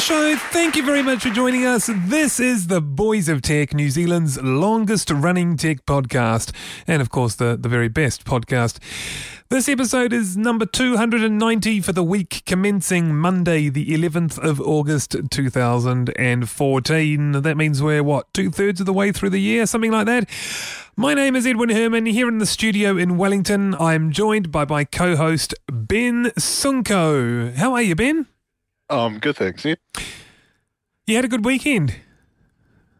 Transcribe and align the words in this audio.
Show. 0.00 0.34
Thank 0.34 0.76
you 0.76 0.82
very 0.82 1.02
much 1.02 1.22
for 1.22 1.30
joining 1.30 1.66
us. 1.66 1.90
This 2.06 2.40
is 2.40 2.68
the 2.68 2.80
Boys 2.80 3.28
of 3.28 3.42
Tech, 3.42 3.74
New 3.74 3.90
Zealand's 3.90 4.40
longest 4.40 5.10
running 5.10 5.58
tech 5.58 5.84
podcast, 5.84 6.54
and 6.86 7.02
of 7.02 7.10
course, 7.10 7.34
the, 7.34 7.58
the 7.60 7.68
very 7.68 7.88
best 7.88 8.24
podcast. 8.24 8.78
This 9.50 9.68
episode 9.68 10.14
is 10.14 10.38
number 10.38 10.64
290 10.64 11.80
for 11.80 11.92
the 11.92 12.02
week 12.02 12.42
commencing 12.46 13.14
Monday, 13.14 13.68
the 13.68 13.88
11th 13.88 14.38
of 14.38 14.58
August 14.60 15.16
2014. 15.30 17.32
That 17.32 17.56
means 17.58 17.82
we're, 17.82 18.02
what, 18.02 18.32
two 18.32 18.50
thirds 18.50 18.80
of 18.80 18.86
the 18.86 18.94
way 18.94 19.12
through 19.12 19.30
the 19.30 19.40
year, 19.40 19.66
something 19.66 19.92
like 19.92 20.06
that. 20.06 20.26
My 20.96 21.12
name 21.12 21.36
is 21.36 21.46
Edwin 21.46 21.68
Herman. 21.68 22.06
Here 22.06 22.28
in 22.28 22.38
the 22.38 22.46
studio 22.46 22.96
in 22.96 23.18
Wellington, 23.18 23.74
I'm 23.74 24.12
joined 24.12 24.50
by 24.50 24.64
my 24.64 24.84
co 24.84 25.16
host, 25.16 25.54
Ben 25.70 26.26
Sunko. 26.38 27.54
How 27.56 27.74
are 27.74 27.82
you, 27.82 27.94
Ben? 27.94 28.26
Um, 28.90 29.18
good 29.18 29.36
thanks. 29.36 29.64
Yeah. 29.64 29.76
You 31.06 31.16
had 31.16 31.24
a 31.24 31.28
good 31.28 31.44
weekend. 31.44 31.94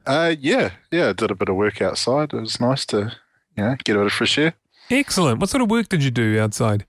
Uh, 0.06 0.34
yeah, 0.40 0.70
yeah. 0.90 1.10
I 1.10 1.12
Did 1.12 1.30
a 1.30 1.34
bit 1.34 1.48
of 1.48 1.56
work 1.56 1.82
outside. 1.82 2.32
It 2.32 2.40
was 2.40 2.60
nice 2.60 2.86
to, 2.86 3.12
you 3.56 3.64
know, 3.64 3.76
get 3.84 3.96
a 3.96 3.98
bit 3.98 4.06
of 4.06 4.12
fresh 4.12 4.38
air. 4.38 4.54
Excellent. 4.90 5.40
What 5.40 5.50
sort 5.50 5.62
of 5.62 5.70
work 5.70 5.88
did 5.88 6.02
you 6.02 6.10
do 6.10 6.40
outside? 6.40 6.86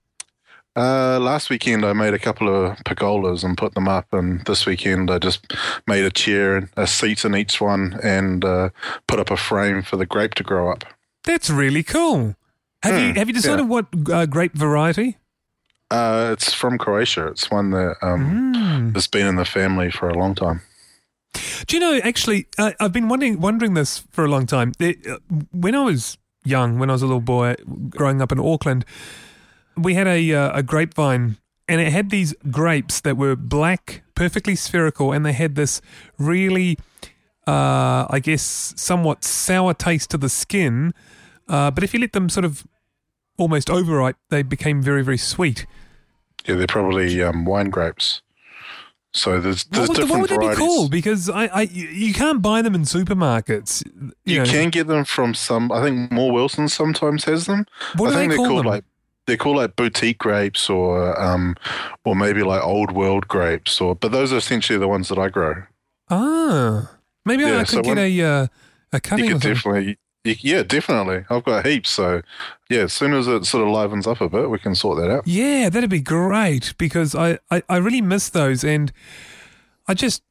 Uh, 0.76 1.20
last 1.20 1.50
weekend 1.50 1.86
I 1.86 1.92
made 1.92 2.14
a 2.14 2.20
couple 2.20 2.48
of 2.48 2.78
pergolas 2.86 3.44
and 3.44 3.58
put 3.58 3.74
them 3.74 3.90
up, 3.90 4.08
and 4.14 4.44
this 4.46 4.66
weekend 4.66 5.12
I 5.12 5.20
just 5.20 5.54
made 5.86 6.06
a 6.06 6.10
chair 6.10 6.56
and 6.56 6.70
a 6.78 6.88
seat 6.88 7.26
in 7.26 7.36
each 7.36 7.60
one, 7.60 8.00
and 8.02 8.46
uh, 8.46 8.70
put 9.06 9.20
up 9.20 9.30
a 9.30 9.36
frame 9.38 9.82
for 9.82 9.98
the 9.98 10.06
grape 10.06 10.34
to 10.36 10.44
grow 10.44 10.72
up. 10.72 10.86
That's 11.26 11.50
really 11.50 11.84
cool. 11.84 12.36
Have 12.84 13.00
you 13.00 13.10
Hmm, 13.10 13.18
have 13.18 13.28
you 13.28 13.34
decided 13.34 13.64
yeah. 13.64 13.68
what 13.68 13.88
uh, 14.12 14.26
grape 14.26 14.54
variety? 14.54 15.18
Uh, 15.92 16.30
it's 16.32 16.54
from 16.54 16.78
Croatia. 16.78 17.28
It's 17.28 17.52
one 17.52 17.72
that 17.72 17.98
um, 18.02 18.54
Mm. 18.56 18.96
has 18.96 19.08
been 19.08 19.28
in 19.28 19.36
the 19.36 19.46
family 19.46 19.92
for 19.92 20.08
a 20.10 20.14
long 20.18 20.34
time. 20.36 20.62
Do 21.68 21.76
you 21.76 21.80
know? 21.80 22.00
Actually, 22.04 22.48
uh, 22.58 22.72
I've 22.80 22.92
been 22.94 23.08
wondering 23.10 23.40
wondering 23.42 23.74
this 23.74 24.04
for 24.12 24.24
a 24.26 24.28
long 24.30 24.46
time. 24.48 24.72
It, 24.80 25.06
uh, 25.08 25.18
when 25.52 25.76
I 25.76 25.84
was 25.84 26.18
young, 26.44 26.80
when 26.80 26.90
I 26.90 26.94
was 26.94 27.02
a 27.02 27.06
little 27.06 27.22
boy 27.22 27.56
growing 27.90 28.22
up 28.22 28.32
in 28.32 28.40
Auckland, 28.40 28.86
we 29.78 29.94
had 29.94 30.08
a 30.08 30.34
uh, 30.34 30.58
a 30.60 30.64
grapevine, 30.64 31.38
and 31.68 31.80
it 31.82 31.92
had 31.92 32.10
these 32.10 32.34
grapes 32.50 33.02
that 33.02 33.16
were 33.18 33.36
black, 33.36 34.02
perfectly 34.16 34.56
spherical, 34.56 35.12
and 35.14 35.26
they 35.26 35.34
had 35.34 35.56
this 35.56 35.82
really, 36.18 36.78
uh, 37.48 38.06
I 38.10 38.20
guess, 38.22 38.74
somewhat 38.76 39.24
sour 39.24 39.74
taste 39.74 40.10
to 40.12 40.18
the 40.18 40.30
skin. 40.30 40.94
Uh, 41.48 41.72
but 41.72 41.84
if 41.84 41.94
you 41.94 42.00
let 42.00 42.12
them 42.14 42.30
sort 42.30 42.46
of 42.46 42.66
almost 43.38 43.70
overripe, 43.70 44.18
they 44.30 44.44
became 44.44 44.82
very 44.82 45.04
very 45.04 45.18
sweet. 45.18 45.66
Yeah, 46.46 46.56
they're 46.56 46.68
probably 46.68 47.22
um, 47.22 47.46
wine 47.46 47.70
grapes. 47.70 48.22
So 49.14 49.42
there's 49.42 49.66
What, 49.66 49.72
there's 49.72 49.88
would, 49.90 49.96
different 49.98 50.10
what 50.12 50.22
would 50.22 50.30
they 50.30 50.36
be 50.38 50.46
varieties. 50.46 50.58
called? 50.58 50.92
Because 50.92 51.30
I, 51.30 51.46
I, 51.48 51.62
you 51.64 51.88
you 51.88 52.14
can't 52.14 52.42
buy 52.42 52.62
them 52.62 52.74
in 52.76 52.84
supermarkets. 52.84 53.84
You 54.24 54.40
know. 54.40 54.46
can 54.46 54.70
get 54.70 54.88
them 54.88 55.04
from 55.04 55.34
some. 55.34 55.72
I 55.72 55.82
think 55.84 56.12
Moore 56.12 56.32
Wilson 56.32 56.70
sometimes 56.70 57.26
has 57.26 57.46
them. 57.46 57.66
What 57.98 58.12
do 58.12 58.16
I 58.16 58.20
they 58.20 58.28
think 58.30 58.36
call 58.38 58.48
called 58.48 58.60
them? 58.60 58.72
like 58.72 58.84
they're 59.28 59.38
called 59.38 59.58
like 59.58 59.76
boutique 59.76 60.18
grapes 60.18 60.70
or 60.70 61.20
um 61.22 61.56
or 62.06 62.16
maybe 62.16 62.42
like 62.42 62.64
old 62.64 62.92
world 62.94 63.28
grapes 63.28 63.80
or 63.82 63.96
but 63.96 64.12
those 64.14 64.32
are 64.34 64.38
essentially 64.38 64.80
the 64.80 64.88
ones 64.88 65.10
that 65.10 65.20
I 65.20 65.28
grow. 65.30 65.64
Ah, 66.10 66.92
maybe 67.26 67.46
I 67.46 67.60
could 67.60 67.68
so 67.68 67.82
get 67.82 67.98
a 67.98 68.22
uh, 68.22 68.48
a 68.94 68.96
You 68.96 69.00
cutting. 69.02 69.28
could 69.28 69.36
or 69.36 69.40
definitely 69.54 69.86
you, 69.90 69.96
yeah, 70.24 70.64
definitely. 70.64 71.26
I've 71.30 71.44
got 71.44 71.66
heaps, 71.66 71.90
so 71.90 72.22
yeah, 72.70 72.82
as 72.82 72.94
soon 72.94 73.14
as 73.14 73.28
it 73.28 73.46
sort 73.46 73.68
of 73.68 73.74
livens 73.74 74.06
up 74.06 74.22
a 74.22 74.30
bit, 74.30 74.50
we 74.50 74.60
can 74.60 74.76
sort 74.76 75.00
that 75.00 75.10
out. 75.10 75.28
Yeah, 75.28 75.70
that'd 75.70 75.90
be 75.90 76.02
great 76.02 76.74
because 76.78 77.16
I, 77.16 77.40
I, 77.50 77.64
I 77.68 77.78
really 77.78 78.02
miss 78.02 78.30
those, 78.30 78.64
and 78.64 78.92
I 79.88 79.94
just 79.94 80.22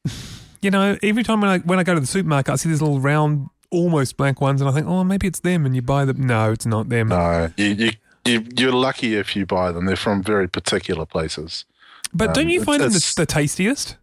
you 0.61 0.71
know 0.71 0.97
every 1.03 1.23
time 1.23 1.41
when 1.41 1.49
I 1.49 1.57
when 1.59 1.77
I 1.77 1.83
go 1.83 1.93
to 1.93 1.99
the 1.99 2.07
supermarket, 2.07 2.53
I 2.53 2.55
see 2.55 2.69
these 2.69 2.81
little 2.81 3.01
round, 3.01 3.49
almost 3.69 4.15
black 4.15 4.39
ones, 4.39 4.61
and 4.61 4.69
I 4.69 4.73
think, 4.73 4.87
oh, 4.87 5.03
maybe 5.03 5.27
it's 5.27 5.41
them, 5.41 5.65
and 5.65 5.75
you 5.75 5.81
buy 5.81 6.05
them. 6.05 6.21
No, 6.25 6.51
it's 6.51 6.65
not 6.65 6.89
them. 6.89 7.09
No, 7.09 7.51
you 7.57 7.67
you. 7.67 7.91
You, 8.23 8.45
you're 8.55 8.71
lucky 8.71 9.15
if 9.15 9.35
you 9.35 9.47
buy 9.47 9.71
them. 9.71 9.87
They're 9.87 9.95
from 9.95 10.21
very 10.21 10.47
particular 10.47 11.07
places. 11.07 11.65
but 12.13 12.35
don't 12.35 12.45
um, 12.45 12.49
you 12.51 12.63
find 12.63 12.83
them 12.83 12.91
the, 12.91 13.13
the 13.17 13.25
tastiest? 13.25 13.97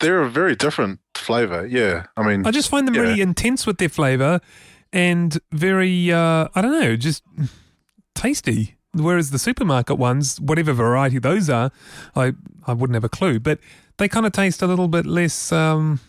They're 0.00 0.24
very 0.24 0.56
different 0.56 0.98
flavor. 1.16 1.66
Yeah, 1.66 2.06
I 2.16 2.22
mean, 2.26 2.46
I 2.46 2.50
just 2.50 2.68
find 2.68 2.86
them 2.86 2.94
yeah. 2.94 3.02
really 3.02 3.20
intense 3.20 3.66
with 3.66 3.78
their 3.78 3.88
flavor, 3.88 4.40
and 4.92 5.38
very 5.52 6.12
uh, 6.12 6.48
I 6.54 6.62
don't 6.62 6.80
know, 6.80 6.96
just 6.96 7.22
tasty. 8.14 8.74
Whereas 8.92 9.30
the 9.30 9.38
supermarket 9.38 9.98
ones, 9.98 10.40
whatever 10.40 10.72
variety 10.72 11.18
those 11.18 11.50
are, 11.50 11.70
I 12.14 12.32
I 12.66 12.72
wouldn't 12.72 12.94
have 12.94 13.04
a 13.04 13.10
clue, 13.10 13.38
but 13.38 13.58
they 13.98 14.08
kind 14.08 14.26
of 14.26 14.32
taste 14.32 14.62
a 14.62 14.66
little 14.66 14.88
bit 14.88 15.04
less. 15.06 15.52
Um, 15.52 16.00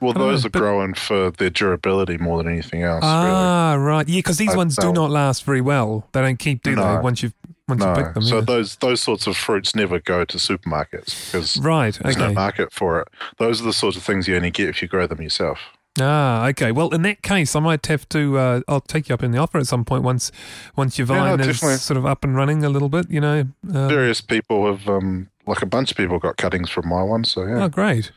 well, 0.00 0.12
those 0.14 0.44
know, 0.44 0.46
are 0.46 0.50
but- 0.50 0.58
growing 0.58 0.94
for 0.94 1.30
their 1.32 1.50
durability 1.50 2.16
more 2.18 2.38
than 2.38 2.50
anything 2.50 2.82
else. 2.82 3.04
ah, 3.04 3.74
right, 3.74 4.08
yeah, 4.08 4.18
because 4.18 4.38
these 4.38 4.54
I 4.54 4.56
ones 4.56 4.76
do 4.76 4.92
not 4.92 5.10
last 5.10 5.44
very 5.44 5.60
well. 5.60 6.08
They 6.12 6.22
don't 6.22 6.38
keep, 6.38 6.62
do 6.62 6.74
they? 6.74 6.98
Once 6.98 7.22
you've 7.22 7.34
once 7.70 7.80
you 7.82 7.88
No, 7.88 7.94
pick 7.94 8.14
them, 8.14 8.22
so 8.22 8.40
those 8.42 8.76
those 8.76 9.00
sorts 9.00 9.26
of 9.26 9.36
fruits 9.36 9.74
never 9.74 9.98
go 9.98 10.24
to 10.24 10.36
supermarkets 10.36 11.26
because 11.32 11.56
right, 11.58 11.98
there's 12.02 12.16
okay. 12.16 12.28
no 12.28 12.32
market 12.34 12.72
for 12.72 13.00
it. 13.00 13.08
Those 13.38 13.60
are 13.60 13.64
the 13.64 13.72
sorts 13.72 13.96
of 13.96 14.02
things 14.02 14.28
you 14.28 14.36
only 14.36 14.50
get 14.50 14.68
if 14.68 14.82
you 14.82 14.88
grow 14.88 15.06
them 15.06 15.22
yourself. 15.22 15.58
Ah, 16.00 16.46
okay. 16.46 16.70
Well, 16.70 16.90
in 16.94 17.02
that 17.02 17.20
case, 17.22 17.56
I 17.56 17.60
might 17.60 17.84
have 17.86 18.08
to. 18.10 18.38
Uh, 18.38 18.60
I'll 18.68 18.80
take 18.80 19.08
you 19.08 19.14
up 19.14 19.24
in 19.24 19.32
the 19.32 19.38
offer 19.38 19.58
at 19.58 19.66
some 19.66 19.84
point 19.84 20.04
once 20.04 20.30
once 20.76 20.96
your 20.98 21.08
Yeah, 21.08 21.36
vine 21.36 21.40
is 21.40 21.46
definitely. 21.46 21.78
sort 21.78 21.96
of 21.96 22.06
up 22.06 22.22
and 22.22 22.36
running 22.36 22.62
a 22.64 22.68
little 22.68 22.88
bit. 22.88 23.10
You 23.10 23.20
know. 23.20 23.44
Uh, 23.68 23.88
Various 23.88 24.20
people 24.20 24.66
have, 24.66 24.88
um, 24.88 25.28
like 25.46 25.62
a 25.62 25.66
bunch 25.66 25.90
of 25.90 25.96
people, 25.96 26.18
got 26.20 26.36
cuttings 26.36 26.70
from 26.70 26.88
my 26.88 27.02
one. 27.02 27.24
So 27.24 27.44
yeah, 27.44 27.64
oh, 27.64 27.68
great. 27.68 28.12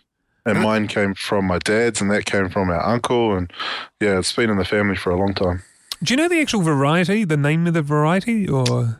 and 0.46 0.62
mine 0.62 0.88
came 0.88 1.16
from 1.16 1.46
my 1.46 1.58
dad's, 1.58 2.00
and 2.00 2.12
that 2.12 2.25
came 2.25 2.47
from 2.50 2.70
our 2.70 2.85
uncle, 2.85 3.35
and 3.35 3.52
yeah, 4.00 4.20
it's 4.20 4.31
been 4.34 4.52
in 4.52 4.58
the 4.58 4.66
family 4.66 4.96
for 4.96 5.09
a 5.09 5.18
long 5.18 5.34
time. 5.34 5.64
Do 6.03 6.14
you 6.14 6.18
know 6.18 6.28
the 6.28 6.41
actual 6.41 6.62
variety, 6.62 7.24
the 7.25 7.38
name 7.38 7.66
of 7.66 7.74
the 7.74 7.81
variety, 7.81 8.47
or? 8.47 9.00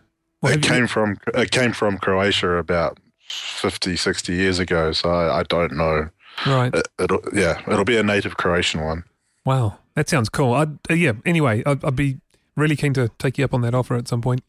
Have 0.52 0.60
it 0.60 0.66
you- 0.66 0.72
came 0.72 0.88
from 0.88 1.18
it 1.34 1.52
came 1.52 1.72
from 1.74 1.98
Croatia 1.98 2.52
about 2.58 3.00
50, 3.30 3.96
60 3.96 4.34
years 4.34 4.60
ago. 4.60 4.92
So 4.92 5.10
I, 5.10 5.40
I 5.40 5.44
don't 5.44 5.74
know. 5.74 6.10
right. 6.46 6.74
It, 6.74 6.88
it'll 7.00 7.22
yeah, 7.34 7.62
it'll 7.68 7.86
be 7.86 7.98
a 7.98 8.04
native 8.04 8.38
Croatian 8.38 8.82
one. 8.82 9.04
Wow, 9.46 9.80
that 9.96 10.08
sounds 10.10 10.30
cool. 10.30 10.54
I'd, 10.54 10.78
uh, 10.90 10.94
yeah. 10.94 11.14
Anyway, 11.26 11.64
I'd, 11.66 11.84
I'd 11.84 11.96
be 11.96 12.20
really 12.56 12.76
keen 12.76 12.94
to 12.94 13.10
take 13.20 13.38
you 13.38 13.46
up 13.46 13.54
on 13.54 13.62
that 13.62 13.74
offer 13.76 13.96
at 13.96 14.08
some 14.08 14.22
point. 14.22 14.42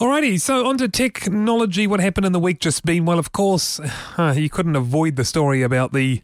Alrighty, 0.00 0.40
so 0.40 0.66
on 0.66 0.78
to 0.78 0.88
technology. 0.88 1.86
What 1.86 2.00
happened 2.00 2.24
in 2.26 2.32
the 2.32 2.38
week 2.38 2.60
just 2.60 2.84
been? 2.84 3.04
Well, 3.04 3.18
of 3.18 3.32
course, 3.32 3.80
uh, 4.16 4.32
you 4.36 4.48
couldn't 4.48 4.76
avoid 4.76 5.16
the 5.16 5.24
story 5.24 5.62
about 5.62 5.92
the 5.92 6.22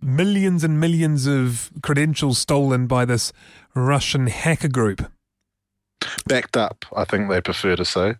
millions 0.00 0.64
and 0.64 0.78
millions 0.80 1.26
of 1.26 1.70
credentials 1.82 2.38
stolen 2.38 2.86
by 2.86 3.04
this 3.04 3.32
Russian 3.74 4.26
hacker 4.26 4.68
group. 4.68 5.10
Backed 6.26 6.56
up, 6.56 6.84
I 6.96 7.04
think 7.04 7.28
they 7.30 7.40
prefer 7.40 7.76
to 7.76 7.84
say. 7.84 8.14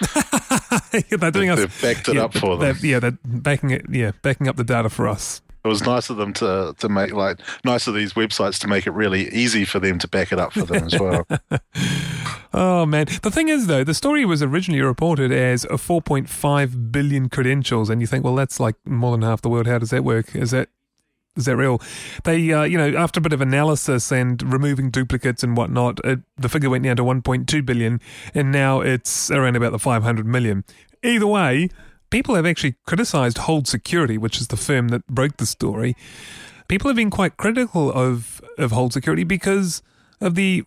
they're 1.10 1.30
doing 1.30 1.50
us. 1.50 1.58
They've 1.60 1.82
backed 1.82 2.08
it 2.08 2.16
yeah, 2.16 2.24
up 2.24 2.34
for 2.34 2.56
them. 2.56 2.76
they're- 2.80 2.90
Yeah, 2.90 2.98
they're 3.00 3.18
backing 3.24 3.70
it. 3.70 3.86
Yeah, 3.88 4.12
backing 4.22 4.48
up 4.48 4.56
the 4.56 4.64
data 4.64 4.90
for 4.90 5.06
us. 5.08 5.40
It 5.64 5.68
was 5.68 5.86
nice 5.86 6.10
of 6.10 6.16
them 6.16 6.32
to 6.34 6.74
to 6.80 6.88
make 6.88 7.12
like 7.12 7.38
nice 7.64 7.86
of 7.86 7.94
these 7.94 8.14
websites 8.14 8.58
to 8.62 8.66
make 8.66 8.84
it 8.88 8.90
really 8.90 9.28
easy 9.32 9.64
for 9.64 9.78
them 9.78 9.96
to 10.00 10.08
back 10.08 10.32
it 10.32 10.40
up 10.40 10.52
for 10.52 10.62
them 10.64 10.84
as 10.84 10.98
well. 10.98 11.24
Oh 12.54 12.84
man, 12.84 13.06
the 13.22 13.30
thing 13.30 13.48
is 13.48 13.66
though, 13.66 13.82
the 13.82 13.94
story 13.94 14.26
was 14.26 14.42
originally 14.42 14.82
reported 14.82 15.32
as 15.32 15.64
a 15.64 15.78
4.5 15.78 16.92
billion 16.92 17.30
credentials, 17.30 17.88
and 17.88 18.02
you 18.02 18.06
think, 18.06 18.24
well, 18.24 18.34
that's 18.34 18.60
like 18.60 18.74
more 18.84 19.12
than 19.12 19.22
half 19.22 19.40
the 19.40 19.48
world. 19.48 19.66
How 19.66 19.78
does 19.78 19.88
that 19.88 20.04
work? 20.04 20.36
Is 20.36 20.50
that 20.50 20.68
is 21.36 21.46
that 21.46 21.56
real? 21.56 21.80
They, 22.24 22.52
uh, 22.52 22.64
you 22.64 22.76
know, 22.76 22.96
after 22.96 23.18
a 23.18 23.22
bit 23.22 23.32
of 23.32 23.40
analysis 23.40 24.12
and 24.12 24.42
removing 24.52 24.90
duplicates 24.90 25.42
and 25.42 25.56
whatnot, 25.56 25.98
it, 26.04 26.20
the 26.36 26.48
figure 26.48 26.70
went 26.70 26.84
down 26.84 26.96
to 26.96 27.04
1.2 27.04 27.64
billion, 27.64 28.00
and 28.34 28.52
now 28.52 28.80
it's 28.80 29.30
around 29.30 29.56
about 29.56 29.72
the 29.72 29.78
500 29.78 30.26
million. 30.26 30.64
Either 31.02 31.26
way, 31.26 31.68
people 32.10 32.34
have 32.34 32.46
actually 32.46 32.76
criticised 32.86 33.38
Hold 33.38 33.66
Security, 33.66 34.18
which 34.18 34.40
is 34.40 34.48
the 34.48 34.56
firm 34.56 34.88
that 34.88 35.06
broke 35.06 35.38
the 35.38 35.46
story. 35.46 35.96
People 36.68 36.88
have 36.88 36.96
been 36.96 37.10
quite 37.10 37.36
critical 37.36 37.90
of 37.90 38.40
of 38.58 38.70
Hold 38.70 38.92
Security 38.92 39.24
because 39.24 39.82
of 40.20 40.34
the 40.34 40.64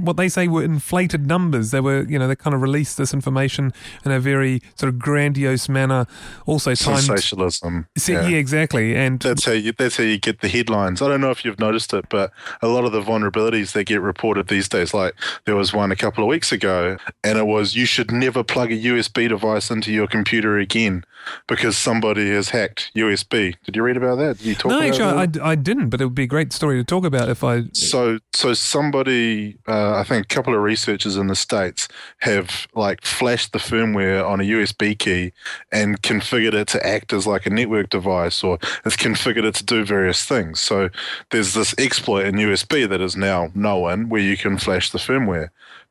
what 0.00 0.16
they 0.16 0.28
say 0.28 0.48
were 0.48 0.62
inflated 0.62 1.26
numbers. 1.26 1.70
They 1.70 1.80
were, 1.80 2.02
you 2.02 2.18
know, 2.18 2.28
they 2.28 2.36
kind 2.36 2.54
of 2.54 2.62
released 2.62 2.96
this 2.96 3.12
information 3.14 3.72
in 4.04 4.12
a 4.12 4.20
very 4.20 4.60
sort 4.76 4.92
of 4.92 4.98
grandiose 4.98 5.68
manner. 5.68 6.06
Also, 6.46 6.74
timed. 6.74 7.00
Sensationalism. 7.00 7.86
See, 7.96 8.12
yeah. 8.12 8.28
exactly. 8.28 8.96
And 8.96 9.20
that's 9.20 9.44
how 9.44 9.52
you 9.52 9.72
that's 9.72 9.96
how 9.96 10.04
you 10.04 10.18
get 10.18 10.40
the 10.40 10.48
headlines. 10.48 11.02
I 11.02 11.08
don't 11.08 11.20
know 11.20 11.30
if 11.30 11.44
you've 11.44 11.58
noticed 11.58 11.92
it, 11.94 12.06
but 12.08 12.32
a 12.62 12.68
lot 12.68 12.84
of 12.84 12.92
the 12.92 13.02
vulnerabilities 13.02 13.72
that 13.72 13.84
get 13.84 14.00
reported 14.00 14.48
these 14.48 14.68
days, 14.68 14.94
like 14.94 15.14
there 15.44 15.56
was 15.56 15.72
one 15.72 15.92
a 15.92 15.96
couple 15.96 16.24
of 16.24 16.28
weeks 16.28 16.52
ago, 16.52 16.96
and 17.24 17.38
it 17.38 17.46
was 17.46 17.74
you 17.74 17.86
should 17.86 18.10
never 18.10 18.42
plug 18.42 18.72
a 18.72 18.76
USB 18.76 19.28
device 19.28 19.70
into 19.70 19.92
your 19.92 20.06
computer 20.06 20.58
again 20.58 21.04
because 21.46 21.76
somebody 21.76 22.30
has 22.30 22.50
hacked 22.50 22.90
USB. 22.94 23.54
Did 23.64 23.76
you 23.76 23.82
read 23.82 23.96
about 23.96 24.16
that? 24.16 24.38
Did 24.38 24.46
you 24.46 24.54
talk? 24.54 24.70
No, 24.70 24.80
actually? 24.80 25.40
I, 25.40 25.50
I 25.50 25.54
didn't, 25.54 25.90
but 25.90 26.00
it 26.00 26.04
would 26.04 26.14
be 26.14 26.24
a 26.24 26.28
great 26.28 26.52
story 26.52 26.78
to 26.78 26.84
talk 26.84 27.04
about 27.04 27.28
if 27.28 27.44
I. 27.44 27.64
So 27.72 28.18
so 28.34 28.54
somebody, 28.54 29.58
uh, 29.66 29.72
I 29.94 30.04
think 30.04 30.24
a 30.24 30.34
couple 30.34 30.54
of 30.54 30.62
researchers 30.62 31.16
in 31.16 31.26
the 31.26 31.36
states 31.36 31.88
have 32.18 32.66
like 32.74 33.04
flashed 33.04 33.52
the 33.52 33.58
firmware 33.58 34.26
on 34.26 34.40
a 34.40 34.44
USB 34.44 34.98
key 34.98 35.32
and 35.70 36.00
configured 36.02 36.54
it 36.54 36.68
to 36.68 36.86
act 36.86 37.12
as 37.12 37.26
like 37.26 37.46
a 37.46 37.50
network 37.50 37.90
device, 37.90 38.42
or 38.42 38.58
has 38.84 38.96
configured 38.96 39.44
it 39.44 39.54
to 39.56 39.64
do 39.64 39.84
various 39.84 40.24
things. 40.24 40.60
So 40.60 40.90
there's 41.30 41.54
this 41.54 41.74
exploit 41.78 42.26
in 42.26 42.34
USB 42.36 42.88
that 42.88 43.00
is 43.00 43.16
now 43.16 43.50
known 43.54 44.08
where 44.08 44.20
you 44.20 44.36
can 44.36 44.58
flash 44.58 44.90
the 44.90 44.98
firmware. 44.98 45.50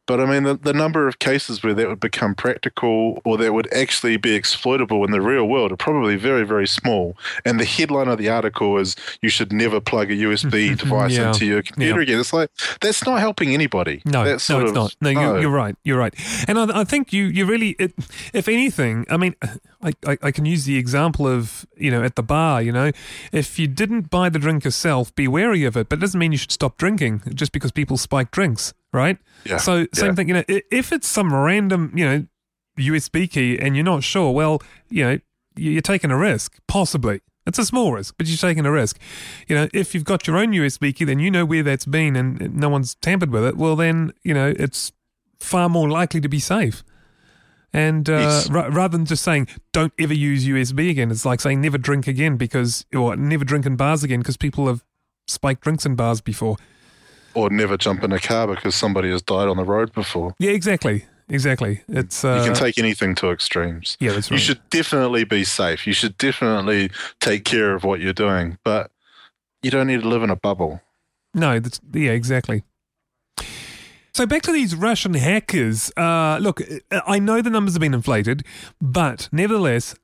But 0.09 0.19
I 0.19 0.25
mean, 0.25 0.41
the, 0.41 0.55
the 0.55 0.73
number 0.73 1.07
of 1.07 1.19
cases 1.19 1.61
where 1.61 1.75
that 1.75 1.87
would 1.87 1.99
become 1.99 2.33
practical 2.33 3.21
or 3.25 3.37
that 3.37 3.53
would 3.53 3.71
actually 3.71 4.17
be 4.17 4.33
exploitable 4.33 5.05
in 5.05 5.11
the 5.11 5.21
real 5.21 5.47
world 5.47 5.71
are 5.71 5.77
probably 5.77 6.15
very, 6.15 6.43
very 6.47 6.67
small. 6.67 7.15
And 7.45 7.59
the 7.59 7.65
headline 7.65 8.07
of 8.07 8.17
the 8.17 8.27
article 8.27 8.79
is 8.79 8.95
you 9.21 9.29
should 9.29 9.53
never 9.53 9.79
plug 9.79 10.09
a 10.09 10.15
USB 10.15 10.75
device 10.79 11.15
yeah. 11.15 11.27
into 11.27 11.45
your 11.45 11.61
computer 11.61 11.97
yeah. 11.97 12.01
again. 12.01 12.19
It's 12.19 12.33
like, 12.33 12.49
that's 12.81 13.05
not 13.05 13.19
helping 13.19 13.53
anybody. 13.53 14.01
No, 14.03 14.23
no 14.23 14.33
it's 14.33 14.49
of, 14.49 14.73
not. 14.73 14.95
No, 14.99 15.11
no. 15.11 15.21
You're, 15.21 15.41
you're, 15.41 15.51
right. 15.51 15.75
You're 15.83 15.99
right. 15.99 16.15
And 16.47 16.57
I, 16.57 16.79
I 16.79 16.83
think 16.85 17.13
you, 17.13 17.25
you 17.25 17.45
really, 17.45 17.75
it, 17.77 17.93
if 18.33 18.47
anything, 18.47 19.05
I 19.11 19.17
mean, 19.17 19.35
I, 19.83 19.93
I, 20.07 20.17
I 20.23 20.31
can 20.31 20.47
use 20.47 20.65
the 20.65 20.77
example 20.77 21.27
of, 21.27 21.67
you 21.77 21.91
know, 21.91 22.01
at 22.01 22.15
the 22.15 22.23
bar, 22.23 22.63
you 22.63 22.71
know, 22.71 22.89
if 23.31 23.59
you 23.59 23.67
didn't 23.67 24.09
buy 24.09 24.29
the 24.29 24.39
drink 24.39 24.65
yourself, 24.65 25.13
be 25.13 25.27
wary 25.27 25.65
of 25.65 25.77
it. 25.77 25.87
But 25.87 25.99
it 25.99 26.01
doesn't 26.01 26.19
mean 26.19 26.31
you 26.31 26.39
should 26.39 26.51
stop 26.51 26.79
drinking 26.79 27.21
just 27.35 27.51
because 27.51 27.71
people 27.71 27.95
spike 27.95 28.31
drinks 28.31 28.73
right? 28.93 29.17
Yeah. 29.45 29.57
So 29.57 29.87
same 29.93 30.09
yeah. 30.09 30.15
thing, 30.15 30.27
you 30.29 30.33
know, 30.35 30.43
if 30.47 30.91
it's 30.91 31.07
some 31.07 31.33
random, 31.33 31.91
you 31.95 32.05
know, 32.05 32.25
USB 32.77 33.29
key 33.29 33.57
and 33.59 33.75
you're 33.75 33.85
not 33.85 34.03
sure, 34.03 34.31
well, 34.31 34.61
you 34.89 35.03
know, 35.03 35.19
you're 35.55 35.81
taking 35.81 36.11
a 36.11 36.17
risk, 36.17 36.57
possibly. 36.67 37.21
It's 37.45 37.59
a 37.59 37.65
small 37.65 37.93
risk, 37.93 38.15
but 38.17 38.27
you're 38.27 38.37
taking 38.37 38.65
a 38.65 38.71
risk. 38.71 38.99
You 39.47 39.55
know, 39.55 39.67
if 39.73 39.93
you've 39.93 40.03
got 40.03 40.27
your 40.27 40.37
own 40.37 40.51
USB 40.51 40.95
key, 40.95 41.05
then 41.05 41.19
you 41.19 41.31
know 41.31 41.45
where 41.45 41.63
that's 41.63 41.85
been 41.85 42.15
and 42.15 42.55
no 42.55 42.69
one's 42.69 42.95
tampered 42.95 43.31
with 43.31 43.43
it. 43.43 43.57
Well, 43.57 43.75
then, 43.75 44.13
you 44.23 44.33
know, 44.33 44.53
it's 44.57 44.91
far 45.39 45.67
more 45.67 45.89
likely 45.89 46.21
to 46.21 46.29
be 46.29 46.39
safe. 46.39 46.83
And 47.71 48.09
uh, 48.09 48.43
r- 48.51 48.71
rather 48.71 48.97
than 48.97 49.05
just 49.05 49.23
saying, 49.23 49.47
don't 49.71 49.93
ever 49.99 50.13
use 50.13 50.45
USB 50.45 50.89
again, 50.89 51.11
it's 51.11 51.25
like 51.25 51.39
saying 51.39 51.61
never 51.61 51.77
drink 51.77 52.07
again 52.07 52.35
because, 52.35 52.85
or 52.95 53.15
never 53.15 53.45
drink 53.45 53.65
in 53.65 53.75
bars 53.75 54.03
again 54.03 54.19
because 54.19 54.37
people 54.37 54.67
have 54.67 54.83
spiked 55.27 55.61
drinks 55.61 55.85
in 55.85 55.95
bars 55.95 56.21
before 56.21 56.57
or 57.33 57.49
never 57.49 57.77
jump 57.77 58.03
in 58.03 58.11
a 58.11 58.19
car 58.19 58.47
because 58.47 58.75
somebody 58.75 59.09
has 59.11 59.21
died 59.21 59.47
on 59.47 59.57
the 59.57 59.63
road 59.63 59.93
before. 59.93 60.35
Yeah, 60.39 60.51
exactly. 60.51 61.05
Exactly. 61.29 61.83
It's 61.87 62.25
uh, 62.25 62.39
you 62.39 62.51
can 62.51 62.55
take 62.55 62.77
anything 62.79 63.13
to 63.15 63.29
extremes. 63.29 63.97
Yeah, 63.99 64.13
that's 64.13 64.31
right. 64.31 64.39
You 64.39 64.43
should 64.43 64.67
definitely 64.69 65.23
be 65.25 65.43
safe. 65.43 65.85
You 65.85 65.93
should 65.93 66.17
definitely 66.17 66.89
take 67.19 67.45
care 67.45 67.75
of 67.75 67.83
what 67.83 67.99
you're 67.99 68.13
doing, 68.13 68.57
but 68.63 68.91
you 69.61 69.69
don't 69.69 69.87
need 69.87 70.01
to 70.01 70.07
live 70.07 70.23
in 70.23 70.31
a 70.31 70.35
bubble. 70.35 70.81
No, 71.35 71.59
that's, 71.59 71.79
yeah, 71.93 72.11
exactly. 72.11 72.63
So 74.13 74.25
back 74.25 74.41
to 74.43 74.51
these 74.51 74.75
Russian 74.75 75.13
hackers. 75.13 75.91
Uh, 75.95 76.39
look, 76.41 76.61
I 76.91 77.19
know 77.19 77.41
the 77.41 77.51
numbers 77.51 77.75
have 77.75 77.81
been 77.81 77.93
inflated, 77.93 78.43
but 78.81 79.29
nevertheless, 79.31 79.95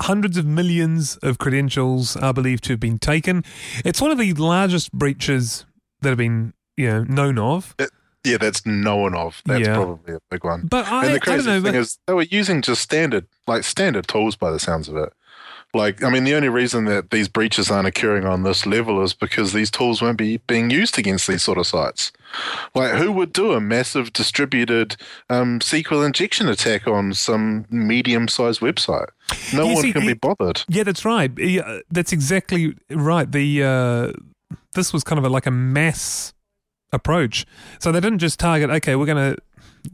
hundreds 0.00 0.36
of 0.36 0.44
millions 0.44 1.16
of 1.18 1.38
credentials 1.38 2.16
are 2.16 2.34
believed 2.34 2.64
to 2.64 2.72
have 2.72 2.80
been 2.80 2.98
taken. 2.98 3.44
It's 3.84 4.00
one 4.00 4.10
of 4.10 4.18
the 4.18 4.32
largest 4.32 4.92
breaches 4.92 5.64
that 6.00 6.08
have 6.08 6.18
been 6.18 6.54
you 6.76 6.88
know 6.88 7.04
known 7.04 7.38
of. 7.38 7.74
Yeah, 8.24 8.38
that's 8.38 8.64
known 8.64 9.14
of. 9.14 9.42
That's 9.46 9.66
yeah. 9.66 9.74
probably 9.74 10.14
a 10.14 10.20
big 10.30 10.44
one. 10.44 10.66
But 10.66 10.86
I, 10.86 11.06
and 11.06 11.14
the 11.16 11.20
crazy 11.20 11.46
know, 11.46 11.60
thing 11.60 11.74
is, 11.74 11.98
they 12.06 12.12
were 12.12 12.22
using 12.22 12.62
just 12.62 12.82
standard, 12.82 13.26
like 13.46 13.64
standard 13.64 14.06
tools 14.06 14.36
by 14.36 14.50
the 14.52 14.60
sounds 14.60 14.88
of 14.88 14.96
it. 14.96 15.12
Like, 15.74 16.04
I 16.04 16.10
mean, 16.10 16.24
the 16.24 16.34
only 16.34 16.50
reason 16.50 16.84
that 16.84 17.10
these 17.10 17.28
breaches 17.28 17.70
aren't 17.70 17.88
occurring 17.88 18.26
on 18.26 18.42
this 18.42 18.66
level 18.66 19.02
is 19.02 19.14
because 19.14 19.54
these 19.54 19.70
tools 19.70 20.02
won't 20.02 20.18
be 20.18 20.36
being 20.36 20.68
used 20.68 20.98
against 20.98 21.26
these 21.26 21.42
sort 21.42 21.56
of 21.56 21.66
sites. 21.66 22.12
Like, 22.74 22.92
who 22.92 23.10
would 23.10 23.32
do 23.32 23.52
a 23.52 23.60
massive 23.60 24.12
distributed 24.12 24.96
um, 25.30 25.60
SQL 25.60 26.04
injection 26.04 26.46
attack 26.46 26.86
on 26.86 27.14
some 27.14 27.64
medium-sized 27.70 28.60
website? 28.60 29.08
No 29.54 29.64
yeah, 29.64 29.74
one 29.74 29.82
see, 29.82 29.92
can 29.94 30.06
be 30.06 30.12
bothered. 30.12 30.62
Yeah, 30.68 30.82
that's 30.82 31.06
right. 31.06 31.30
Yeah, 31.38 31.80
that's 31.90 32.12
exactly 32.12 32.76
right. 32.90 33.32
The 33.32 33.62
uh, 33.62 34.12
this 34.74 34.92
was 34.92 35.02
kind 35.02 35.18
of 35.18 35.24
a, 35.24 35.30
like 35.30 35.46
a 35.46 35.50
mass 35.50 36.34
approach. 36.92 37.46
So 37.78 37.92
they 37.92 38.00
didn't 38.00 38.18
just 38.18 38.38
target, 38.38 38.70
okay, 38.70 38.96
we're 38.96 39.06
going 39.06 39.34
to 39.34 39.42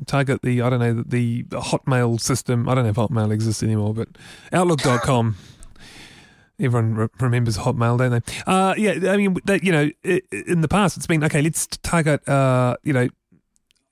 target 0.07 0.43
the, 0.43 0.63
I 0.63 0.71
don't 0.71 0.81
know, 0.81 0.95
the, 0.95 1.43
the 1.43 1.61
Hotmail 1.61 2.21
system. 2.21 2.69
I 2.69 2.75
don't 2.75 2.85
know 2.85 2.91
if 2.91 2.97
Hotmail 2.97 3.33
exists 3.33 3.63
anymore, 3.63 3.95
but 3.95 4.09
Outlook.com. 4.53 5.37
Everyone 6.61 6.95
re- 6.95 7.09
remembers 7.21 7.59
Hotmail, 7.59 7.99
don't 7.99 8.11
they? 8.11 8.43
Uh, 8.47 8.75
yeah, 8.77 9.13
I 9.13 9.17
mean, 9.17 9.37
that, 9.45 9.63
you 9.63 9.71
know, 9.71 9.91
in 10.03 10.61
the 10.61 10.69
past, 10.69 10.97
it's 10.97 11.07
been, 11.07 11.23
okay, 11.23 11.41
let's 11.41 11.67
target, 11.67 12.29
uh, 12.29 12.77
you 12.83 12.93
know, 12.93 13.09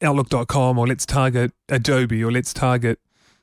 Outlook.com 0.03 0.79
or 0.79 0.87
let's 0.87 1.07
target 1.07 1.53
Adobe 1.69 2.23
or 2.23 2.33
let's 2.33 2.53
target 2.53 2.99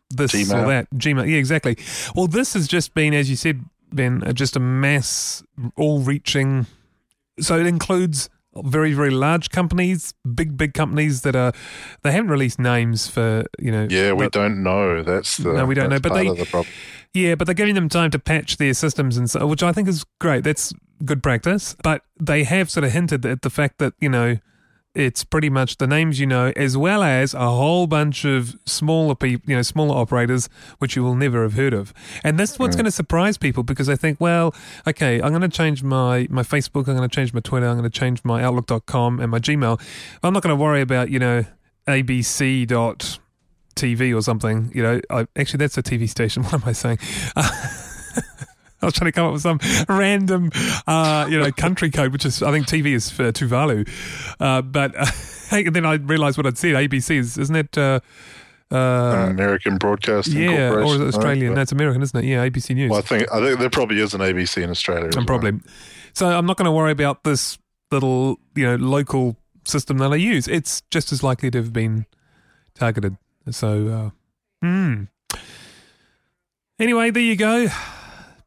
this 0.10 0.34
Gmail. 0.34 0.64
or 0.64 0.68
that. 0.68 0.90
Gmail. 0.92 1.28
Yeah, 1.30 1.38
exactly. 1.38 1.78
Well, 2.16 2.28
this 2.28 2.54
has 2.54 2.68
just 2.68 2.94
been, 2.94 3.14
as 3.14 3.30
you 3.30 3.36
said, 3.38 3.64
Ben, 3.94 4.24
just 4.36 4.56
a 4.56 4.60
mass, 4.60 5.42
all 5.78 6.00
reaching 6.02 6.68
so 7.40 7.60
it 7.60 7.66
includes 7.66 8.30
very 8.64 8.94
very 8.94 9.10
large 9.10 9.50
companies 9.50 10.14
big 10.36 10.56
big 10.56 10.74
companies 10.74 11.22
that 11.22 11.36
are 11.36 11.52
they 12.04 12.12
haven't 12.12 12.30
released 12.30 12.60
names 12.60 13.08
for 13.08 13.46
you 13.60 13.72
know 13.72 13.88
yeah 13.90 14.12
we 14.12 14.28
don't 14.30 14.62
know. 14.62 15.02
That's 15.02 15.38
the 15.38 15.54
no 15.54 15.66
we 15.66 15.74
don't 15.76 15.90
know 15.90 16.00
but 16.00 16.14
they 16.14 16.28
the 16.28 16.68
yeah 17.14 17.36
but 17.36 17.46
they're 17.46 17.56
giving 17.56 17.76
them 17.76 17.90
time 17.90 18.12
to 18.12 18.20
patch 18.20 18.58
their 18.58 18.74
systems 18.74 19.18
and 19.18 19.30
so 19.30 19.46
which 19.48 19.64
i 19.64 19.72
think 19.72 19.88
is 19.88 20.06
great. 20.20 20.44
That's 20.44 20.74
good 21.06 21.24
practice. 21.24 21.76
But 21.84 22.02
they 22.20 22.44
have 22.44 22.70
sort 22.70 22.84
of 22.84 22.92
hinted 22.92 23.26
at 23.26 23.42
the 23.42 23.50
fact 23.50 23.80
that 23.80 23.94
you 24.00 24.10
know 24.10 24.38
it's 24.96 25.24
pretty 25.24 25.50
much 25.50 25.78
the 25.78 25.88
names 25.88 26.20
you 26.20 26.28
know, 26.28 26.54
as 26.56 26.78
well 26.78 27.02
as 27.02 27.34
a 27.34 27.50
whole 27.50 27.88
bunch 27.88 28.26
of 28.26 28.56
smaller 28.66 29.16
people, 29.16 29.50
you 29.50 29.56
know, 29.56 29.62
smaller 29.62 29.96
operators, 29.96 30.50
which 30.78 30.96
you 30.96 31.04
will 31.04 31.16
never 31.16 31.42
have 31.44 31.54
heard 31.54 31.74
of. 31.74 31.94
And 32.24 32.40
that's 32.40 32.60
what's 32.60 32.76
mm. 32.76 32.80
going 32.80 32.86
to 32.86 32.92
surprise 32.92 33.38
people 33.38 33.64
because 33.64 33.88
they 33.88 33.96
think, 33.96 34.22
well, 34.22 34.54
okay, 34.88 35.22
I'm 35.22 35.30
going 35.30 35.42
to 35.42 35.48
change 35.48 35.82
my, 35.82 36.28
my 36.30 36.44
Facebook, 36.44 36.88
I'm 36.88 36.96
going 36.96 37.10
to 37.10 37.16
change 37.16 37.34
my 37.34 37.40
Twitter, 37.40 37.68
I'm 37.68 37.78
going 37.78 37.90
to 37.90 38.00
change 38.00 38.24
my 38.24 38.44
Outlook.com 38.44 39.20
and 39.20 39.32
my 39.32 39.40
Gmail. 39.40 39.82
I'm 40.22 40.34
not 40.34 40.44
going 40.44 40.56
to 40.56 40.62
worry 40.62 40.82
about, 40.82 41.10
you 41.10 41.20
know, 41.20 41.44
ABC 41.88 42.68
dot 42.68 43.20
TV 43.76 44.16
or 44.16 44.22
something. 44.22 44.72
You 44.76 44.84
know, 44.84 45.02
I, 45.10 45.28
actually, 45.36 45.58
that's 45.58 45.78
a 45.78 45.84
TV 45.84 46.08
station. 46.08 46.44
What 46.54 46.54
am 46.54 46.64
I 46.66 46.74
saying? 46.74 47.00
I 48.84 48.86
was 48.86 48.94
trying 48.94 49.12
to 49.12 49.12
come 49.14 49.26
up 49.26 49.34
with 49.34 49.42
some 49.42 49.60
random, 49.88 50.52
uh, 50.86 51.26
you 51.30 51.40
know, 51.40 51.52
country 51.52 51.90
code, 51.90 52.12
which 52.12 52.26
is 52.26 52.44
I 52.44 52.52
think 52.52 52.68
TV 52.68 52.88
is 52.88 53.10
for 53.10 53.32
Tuvalu, 53.32 53.88
uh, 54.40 54.62
but 54.62 54.94
uh, 54.98 55.06
then 55.72 55.86
I 55.86 55.96
realised 55.96 56.38
what 56.38 56.46
I'd 56.46 56.58
said. 56.58 56.76
ABC 56.76 57.16
is, 57.16 57.38
isn't 57.38 57.56
it? 57.56 57.78
Uh, 57.78 58.02
uh 58.72 59.28
American 59.30 59.78
Broadcasting 59.78 60.42
yeah, 60.42 60.72
or 60.72 60.84
is 60.84 61.00
it 61.00 61.08
Australian? 61.08 61.50
Right? 61.50 61.56
No, 61.56 61.62
it's 61.62 61.72
American, 61.72 62.02
isn't 62.02 62.20
it? 62.20 62.28
Yeah, 62.28 62.46
ABC 62.46 62.76
News. 62.76 62.90
Well, 62.90 63.00
I 63.00 63.04
think 63.04 63.32
I 63.32 63.40
think 63.40 63.60
there 63.60 63.70
probably 63.70 64.00
is 64.00 64.14
an 64.14 64.22
ABC 64.22 64.62
in 64.62 64.70
Australia. 64.70 65.12
And 65.16 65.26
probably. 65.26 65.52
Well. 65.52 65.62
So 66.14 66.28
I'm 66.28 66.46
not 66.46 66.58
going 66.58 66.66
to 66.66 66.72
worry 66.72 66.92
about 66.92 67.24
this 67.24 67.58
little, 67.92 68.40
you 68.56 68.66
know, 68.66 68.76
local 68.76 69.38
system 69.66 69.98
that 70.00 70.12
I 70.12 70.16
use. 70.18 70.48
It's 70.48 70.82
just 70.92 71.12
as 71.12 71.24
likely 71.24 71.50
to 71.52 71.58
have 71.60 71.74
been 71.74 72.06
targeted. 72.76 73.18
So, 73.50 74.12
uh, 74.62 74.66
hmm. 74.66 75.04
Anyway, 76.80 77.12
there 77.12 77.24
you 77.24 77.36
go 77.36 77.70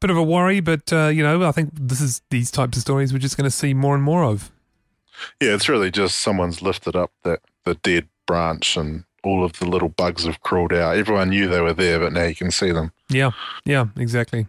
bit 0.00 0.10
of 0.10 0.16
a 0.16 0.22
worry, 0.22 0.60
but 0.60 0.92
uh, 0.92 1.08
you 1.08 1.22
know, 1.22 1.42
I 1.44 1.52
think 1.52 1.70
this 1.74 2.00
is 2.00 2.22
these 2.30 2.50
types 2.50 2.76
of 2.76 2.82
stories 2.82 3.12
we're 3.12 3.18
just 3.18 3.36
going 3.36 3.48
to 3.48 3.56
see 3.56 3.74
more 3.74 3.94
and 3.94 4.04
more 4.04 4.24
of. 4.24 4.50
Yeah, 5.40 5.54
it's 5.54 5.68
really 5.68 5.90
just 5.90 6.18
someone's 6.18 6.62
lifted 6.62 6.94
up 6.94 7.10
that 7.24 7.40
the 7.64 7.74
dead 7.74 8.08
branch 8.26 8.76
and 8.76 9.04
all 9.24 9.44
of 9.44 9.58
the 9.58 9.66
little 9.66 9.88
bugs 9.88 10.24
have 10.24 10.40
crawled 10.40 10.72
out. 10.72 10.96
Everyone 10.96 11.30
knew 11.30 11.48
they 11.48 11.60
were 11.60 11.72
there, 11.72 11.98
but 11.98 12.12
now 12.12 12.24
you 12.24 12.34
can 12.34 12.50
see 12.50 12.70
them. 12.70 12.92
Yeah, 13.08 13.30
yeah, 13.64 13.86
exactly. 13.96 14.46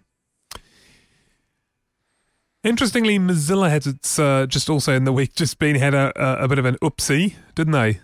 Interestingly, 2.64 3.18
Mozilla 3.18 3.70
had 3.70 3.88
its 3.88 4.20
uh, 4.20 4.46
just 4.46 4.70
also 4.70 4.94
in 4.94 5.06
the 5.06 5.14
week 5.14 5.36
just 5.36 5.58
been 5.58 5.76
had 5.76 5.94
a, 5.94 6.12
a, 6.16 6.44
a 6.44 6.48
bit 6.48 6.60
of 6.60 6.66
an 6.66 6.76
oopsie, 6.82 7.36
didn't 7.56 7.74
they? 7.74 8.00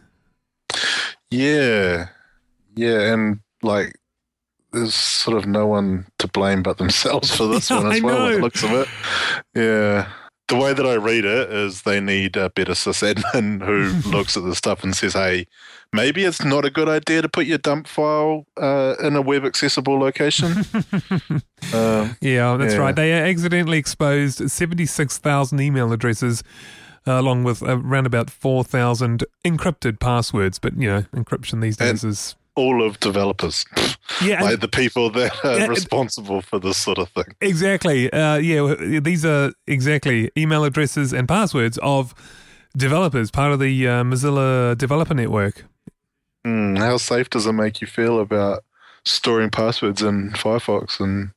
Yeah, 1.30 2.08
yeah, 2.76 3.14
and 3.14 3.40
like 3.62 3.94
there's 4.74 4.96
sort 4.96 5.38
of 5.38 5.46
no 5.46 5.68
one 5.68 6.06
to 6.20 6.27
blame 6.27 6.63
but 6.63 6.77
themselves 6.77 7.34
for 7.36 7.48
this 7.48 7.70
one 7.70 7.92
as 7.92 8.01
well. 8.01 8.27
It 8.27 8.42
looks 8.42 8.63
of 8.63 8.72
it, 8.72 8.88
yeah. 9.56 10.10
the 10.48 10.56
way 10.58 10.74
that 10.74 10.86
I 10.86 10.96
read 10.96 11.25
it 11.25 11.51
is 11.51 11.84
they 11.84 12.01
need 12.01 12.36
a 12.36 12.50
better 12.50 12.74
sysadmin 12.74 13.63
who 13.65 14.10
looks 14.10 14.36
at 14.36 14.44
the 14.44 14.56
stuff 14.56 14.84
and 14.84 14.96
says, 14.96 15.13
"Hey, 15.13 15.48
maybe 15.94 16.25
it's 16.25 16.44
not 16.44 16.65
a 16.65 16.70
good 16.70 16.89
idea 16.89 17.22
to 17.22 17.30
put 17.30 17.46
your 17.46 17.60
dump 17.60 17.88
file 17.88 18.46
uh, 18.60 18.96
in 19.01 19.15
a 19.15 19.22
web 19.22 19.46
accessible 19.46 20.00
location." 20.00 20.65
um, 21.74 22.18
yeah, 22.20 22.58
that's 22.58 22.74
yeah. 22.74 22.80
right. 22.80 22.96
They 22.96 23.13
accidentally 23.13 23.77
exposed 23.77 24.50
seventy 24.51 24.86
six 24.86 25.18
thousand 25.18 25.62
email 25.62 25.94
addresses. 25.94 26.44
Uh, 27.06 27.20
along 27.20 27.44
with 27.44 27.62
around 27.62 28.06
about 28.06 28.30
4,000 28.30 29.25
encrypted 29.44 30.00
passwords. 30.00 30.58
But, 30.58 30.77
you 30.77 30.88
know, 30.88 31.01
encryption 31.13 31.62
these 31.62 31.75
days 31.75 32.01
and, 32.01 32.12
is 32.13 32.38
all 32.55 32.86
of 32.86 33.00
developers. 33.00 33.65
Yeah, 34.22 34.41
like 34.43 34.60
the 34.60 34.67
people 34.67 35.10
that 35.12 35.33
are 35.43 35.67
responsible 35.69 36.41
for 36.41 36.60
this 36.60 36.77
sort 36.77 36.98
of 36.98 37.10
thing. 37.10 37.36
Exactly. 37.41 38.12
Uh, 38.12 38.38
yeah, 38.38 39.00
these 39.00 39.25
are 39.25 39.51
exactly 39.67 40.31
email 40.38 40.63
addresses 40.63 41.13
and 41.13 41.27
passwords 41.27 41.77
of 41.81 42.13
developers, 42.75 43.31
part 43.31 43.51
of 43.51 43.60
the 43.60 43.88
uh, 43.88 44.03
Mozilla 44.03 44.77
Developer 44.77 45.13
Network. 45.13 45.65
Mm, 46.45 46.77
how 46.77 46.98
safe 46.98 47.29
does 47.29 47.45
it 47.45 47.53
make 47.53 47.81
you 47.81 47.88
feel 47.88 48.19
about 48.19 48.63
storing 49.05 49.50
passwords 49.50 50.01
in 50.01 50.31
Firefox 50.31 51.00
and 51.00 51.31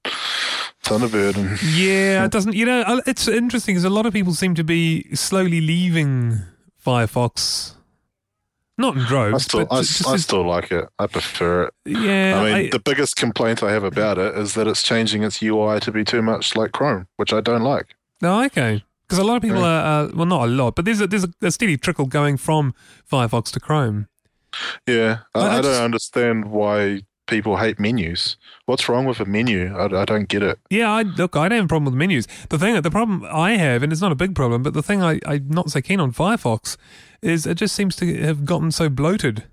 Thunderbird? 0.83 1.37
And 1.37 1.63
yeah, 1.63 2.25
it 2.25 2.31
doesn't. 2.33 2.55
You 2.55 2.67
know, 2.67 3.03
it's 3.07 3.29
interesting 3.29 3.75
because 3.75 3.85
a 3.85 3.91
lot 3.91 4.07
of 4.07 4.13
people 4.13 4.35
seem 4.35 4.55
to 4.57 4.65
be 4.65 5.15
slowly 5.15 5.61
leaving 5.61 6.41
Firefox 6.85 7.76
not 8.79 8.97
in 8.97 9.05
droves. 9.05 9.35
I 9.35 9.39
still, 9.39 9.67
I, 9.71 9.79
I 10.13 10.17
still 10.17 10.47
like 10.47 10.71
it. 10.71 10.89
I 10.99 11.07
prefer 11.07 11.65
it. 11.65 11.75
Yeah. 11.85 12.41
I 12.41 12.45
mean, 12.45 12.55
I, 12.55 12.69
the 12.71 12.79
biggest 12.79 13.17
complaint 13.17 13.63
I 13.63 13.73
have 13.73 13.85
about 13.85 14.19
it 14.19 14.37
is 14.37 14.55
that 14.55 14.67
it's 14.67 14.83
changing 14.83 15.23
its 15.23 15.43
UI 15.43 15.81
to 15.81 15.93
be 15.93 16.05
too 16.05 16.23
much 16.23 16.57
like 16.57 16.73
Chrome, 16.73 17.07
which 17.17 17.33
I 17.33 17.41
don't 17.41 17.63
like. 17.63 17.95
No, 18.21 18.43
okay. 18.45 18.85
Because 19.07 19.19
a 19.19 19.25
lot 19.25 19.37
of 19.37 19.43
people 19.43 19.61
yeah. 19.61 19.67
are, 19.67 20.05
uh, 20.05 20.11
well, 20.15 20.27
not 20.27 20.45
a 20.45 20.51
lot, 20.51 20.75
but 20.75 20.85
there's 20.85 21.01
a, 21.01 21.07
there's 21.07 21.25
a, 21.25 21.31
a, 21.43 21.51
steady 21.51 21.77
trickle 21.77 22.07
going 22.07 22.37
from 22.37 22.75
Firefox 23.11 23.51
to 23.53 23.61
Chrome. 23.61 24.09
Yeah. 24.87 25.19
I, 25.35 25.59
I 25.59 25.61
don't 25.61 25.83
understand 25.83 26.47
why 26.47 27.03
people 27.27 27.57
hate 27.57 27.79
menus. 27.79 28.37
What's 28.67 28.89
wrong 28.89 29.05
with 29.05 29.21
a 29.21 29.25
menu? 29.25 29.75
I, 29.77 30.03
I 30.03 30.05
don't 30.05 30.29
get 30.29 30.43
it. 30.43 30.59
Yeah, 30.71 30.91
I, 30.91 31.03
look, 31.03 31.37
I 31.37 31.49
don't 31.49 31.57
have 31.57 31.65
a 31.67 31.69
problem 31.69 31.87
with 31.87 31.95
menus. 31.95 32.27
The 32.49 32.59
thing, 32.59 32.81
the 32.81 32.91
problem 32.91 33.27
I 33.31 33.53
have, 33.53 33.83
and 33.83 33.93
it's 33.93 34.03
not 34.03 34.13
a 34.13 34.17
big 34.17 34.35
problem, 34.35 34.63
but 34.63 34.75
the 34.75 34.83
thing 34.83 35.03
I, 35.03 35.21
I'm 35.27 35.49
not 35.49 35.71
so 35.71 35.81
keen 35.81 36.01
on 36.01 36.13
Firefox 36.13 36.77
is 37.23 37.47
it 37.47 37.57
just 37.57 37.75
seems 37.75 37.97
to 37.97 38.23
have 38.23 38.45
gotten 38.45 38.71
so 38.71 38.89
bloated. 38.89 39.45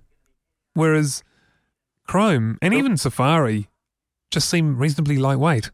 Whereas 0.74 1.22
Chrome 2.06 2.58
and 2.60 2.74
even 2.74 2.96
Safari 2.96 3.68
just 4.30 4.48
seem 4.48 4.76
reasonably 4.76 5.16
lightweight. 5.16 5.70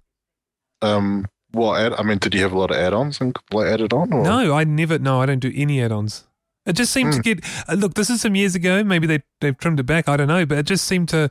Um, 0.82 1.26
what? 1.52 1.80
Add, 1.80 1.94
I 1.94 2.02
mean, 2.02 2.18
did 2.18 2.34
you 2.34 2.42
have 2.42 2.52
a 2.52 2.58
lot 2.58 2.70
of 2.70 2.76
add-ons 2.76 3.20
and 3.20 3.36
like 3.52 3.66
added 3.66 3.92
on? 3.92 4.12
Or? 4.12 4.22
No, 4.22 4.54
I 4.54 4.64
never. 4.64 4.98
No, 4.98 5.20
I 5.20 5.26
don't 5.26 5.40
do 5.40 5.52
any 5.54 5.82
add-ons. 5.82 6.24
It 6.66 6.74
just 6.74 6.92
seemed 6.92 7.14
mm. 7.14 7.22
to 7.22 7.34
hmm. 7.34 7.40
get. 7.40 7.68
Uh, 7.68 7.74
look, 7.74 7.94
this 7.94 8.10
is 8.10 8.20
some 8.20 8.34
years 8.34 8.54
ago. 8.54 8.84
Maybe 8.84 9.06
they 9.06 9.22
they've 9.40 9.56
trimmed 9.56 9.80
it 9.80 9.84
back. 9.84 10.08
I 10.08 10.16
don't 10.16 10.28
know, 10.28 10.46
but 10.46 10.58
it 10.58 10.66
just 10.66 10.84
seemed 10.84 11.08
to. 11.10 11.30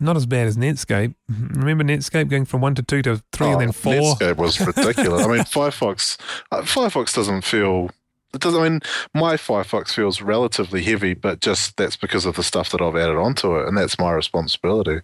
Not 0.00 0.16
as 0.16 0.26
bad 0.26 0.46
as 0.46 0.56
Netscape. 0.56 1.14
Remember 1.28 1.82
Netscape 1.82 2.28
going 2.28 2.44
from 2.44 2.60
one 2.60 2.74
to 2.76 2.82
two 2.82 3.02
to 3.02 3.22
three 3.32 3.48
oh, 3.48 3.52
and 3.52 3.60
then 3.60 3.72
four. 3.72 3.92
Netscape 3.92 4.36
was 4.36 4.60
ridiculous. 4.60 5.24
I 5.24 5.28
mean, 5.28 5.38
Firefox. 5.44 6.16
Uh, 6.52 6.62
Firefox 6.62 7.14
doesn't 7.14 7.42
feel 7.42 7.90
it 8.34 8.40
doesn't. 8.40 8.60
I 8.60 8.68
mean, 8.68 8.80
my 9.14 9.34
Firefox 9.34 9.92
feels 9.92 10.20
relatively 10.20 10.82
heavy, 10.82 11.14
but 11.14 11.40
just 11.40 11.76
that's 11.76 11.96
because 11.96 12.26
of 12.26 12.36
the 12.36 12.42
stuff 12.42 12.70
that 12.70 12.80
I've 12.80 12.94
added 12.96 13.16
onto 13.16 13.56
it, 13.56 13.66
and 13.66 13.76
that's 13.76 13.98
my 13.98 14.12
responsibility. 14.12 15.00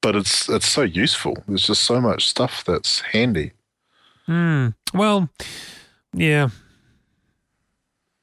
But 0.00 0.16
it's 0.16 0.48
it's 0.48 0.68
so 0.68 0.82
useful. 0.82 1.36
There's 1.46 1.66
just 1.66 1.82
so 1.82 2.00
much 2.00 2.26
stuff 2.26 2.64
that's 2.64 3.00
handy. 3.00 3.52
Hmm. 4.26 4.68
Well, 4.94 5.28
yeah. 6.12 6.48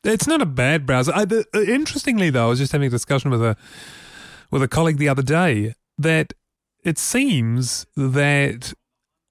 It's 0.03 0.27
not 0.27 0.41
a 0.41 0.45
bad 0.45 0.85
browser. 0.85 1.11
I, 1.13 1.25
the, 1.25 1.45
uh, 1.53 1.61
interestingly, 1.61 2.29
though, 2.29 2.45
I 2.45 2.49
was 2.49 2.59
just 2.59 2.71
having 2.71 2.88
a 2.88 2.91
discussion 2.91 3.31
with 3.31 3.43
a 3.43 3.55
with 4.49 4.63
a 4.63 4.67
colleague 4.67 4.97
the 4.97 5.09
other 5.09 5.21
day 5.21 5.75
that 5.99 6.33
it 6.83 6.97
seems 6.97 7.85
that 7.95 8.73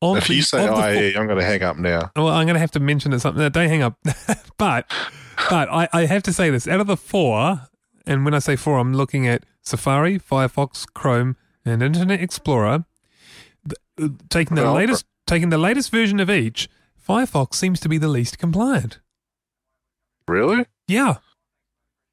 on 0.00 0.18
if 0.18 0.30
you 0.30 0.42
say 0.42 0.64
IE, 0.64 1.16
I'm 1.16 1.26
going 1.26 1.38
to 1.38 1.44
hang 1.44 1.62
up 1.62 1.76
now. 1.76 2.12
Well, 2.14 2.28
I'm 2.28 2.46
going 2.46 2.54
to 2.54 2.60
have 2.60 2.70
to 2.72 2.80
mention 2.80 3.12
it 3.12 3.20
something. 3.20 3.48
Don't 3.50 3.68
hang 3.68 3.82
up. 3.82 3.98
but 4.58 4.90
but 5.50 5.68
I, 5.70 5.88
I 5.92 6.06
have 6.06 6.22
to 6.24 6.32
say 6.32 6.50
this. 6.50 6.68
Out 6.68 6.80
of 6.80 6.86
the 6.86 6.96
four, 6.96 7.62
and 8.06 8.24
when 8.24 8.34
I 8.34 8.38
say 8.38 8.54
four, 8.54 8.78
I'm 8.78 8.94
looking 8.94 9.26
at 9.26 9.44
Safari, 9.62 10.18
Firefox, 10.18 10.86
Chrome, 10.94 11.36
and 11.64 11.82
Internet 11.82 12.22
Explorer. 12.22 12.84
Uh, 14.00 14.08
taking 14.28 14.54
the 14.54 14.62
well, 14.62 14.74
latest 14.74 15.04
taking 15.26 15.48
the 15.48 15.58
latest 15.58 15.90
version 15.90 16.20
of 16.20 16.30
each, 16.30 16.68
Firefox 17.06 17.54
seems 17.54 17.80
to 17.80 17.88
be 17.88 17.98
the 17.98 18.08
least 18.08 18.38
compliant. 18.38 19.00
Really? 20.26 20.66
Yeah. 20.86 21.16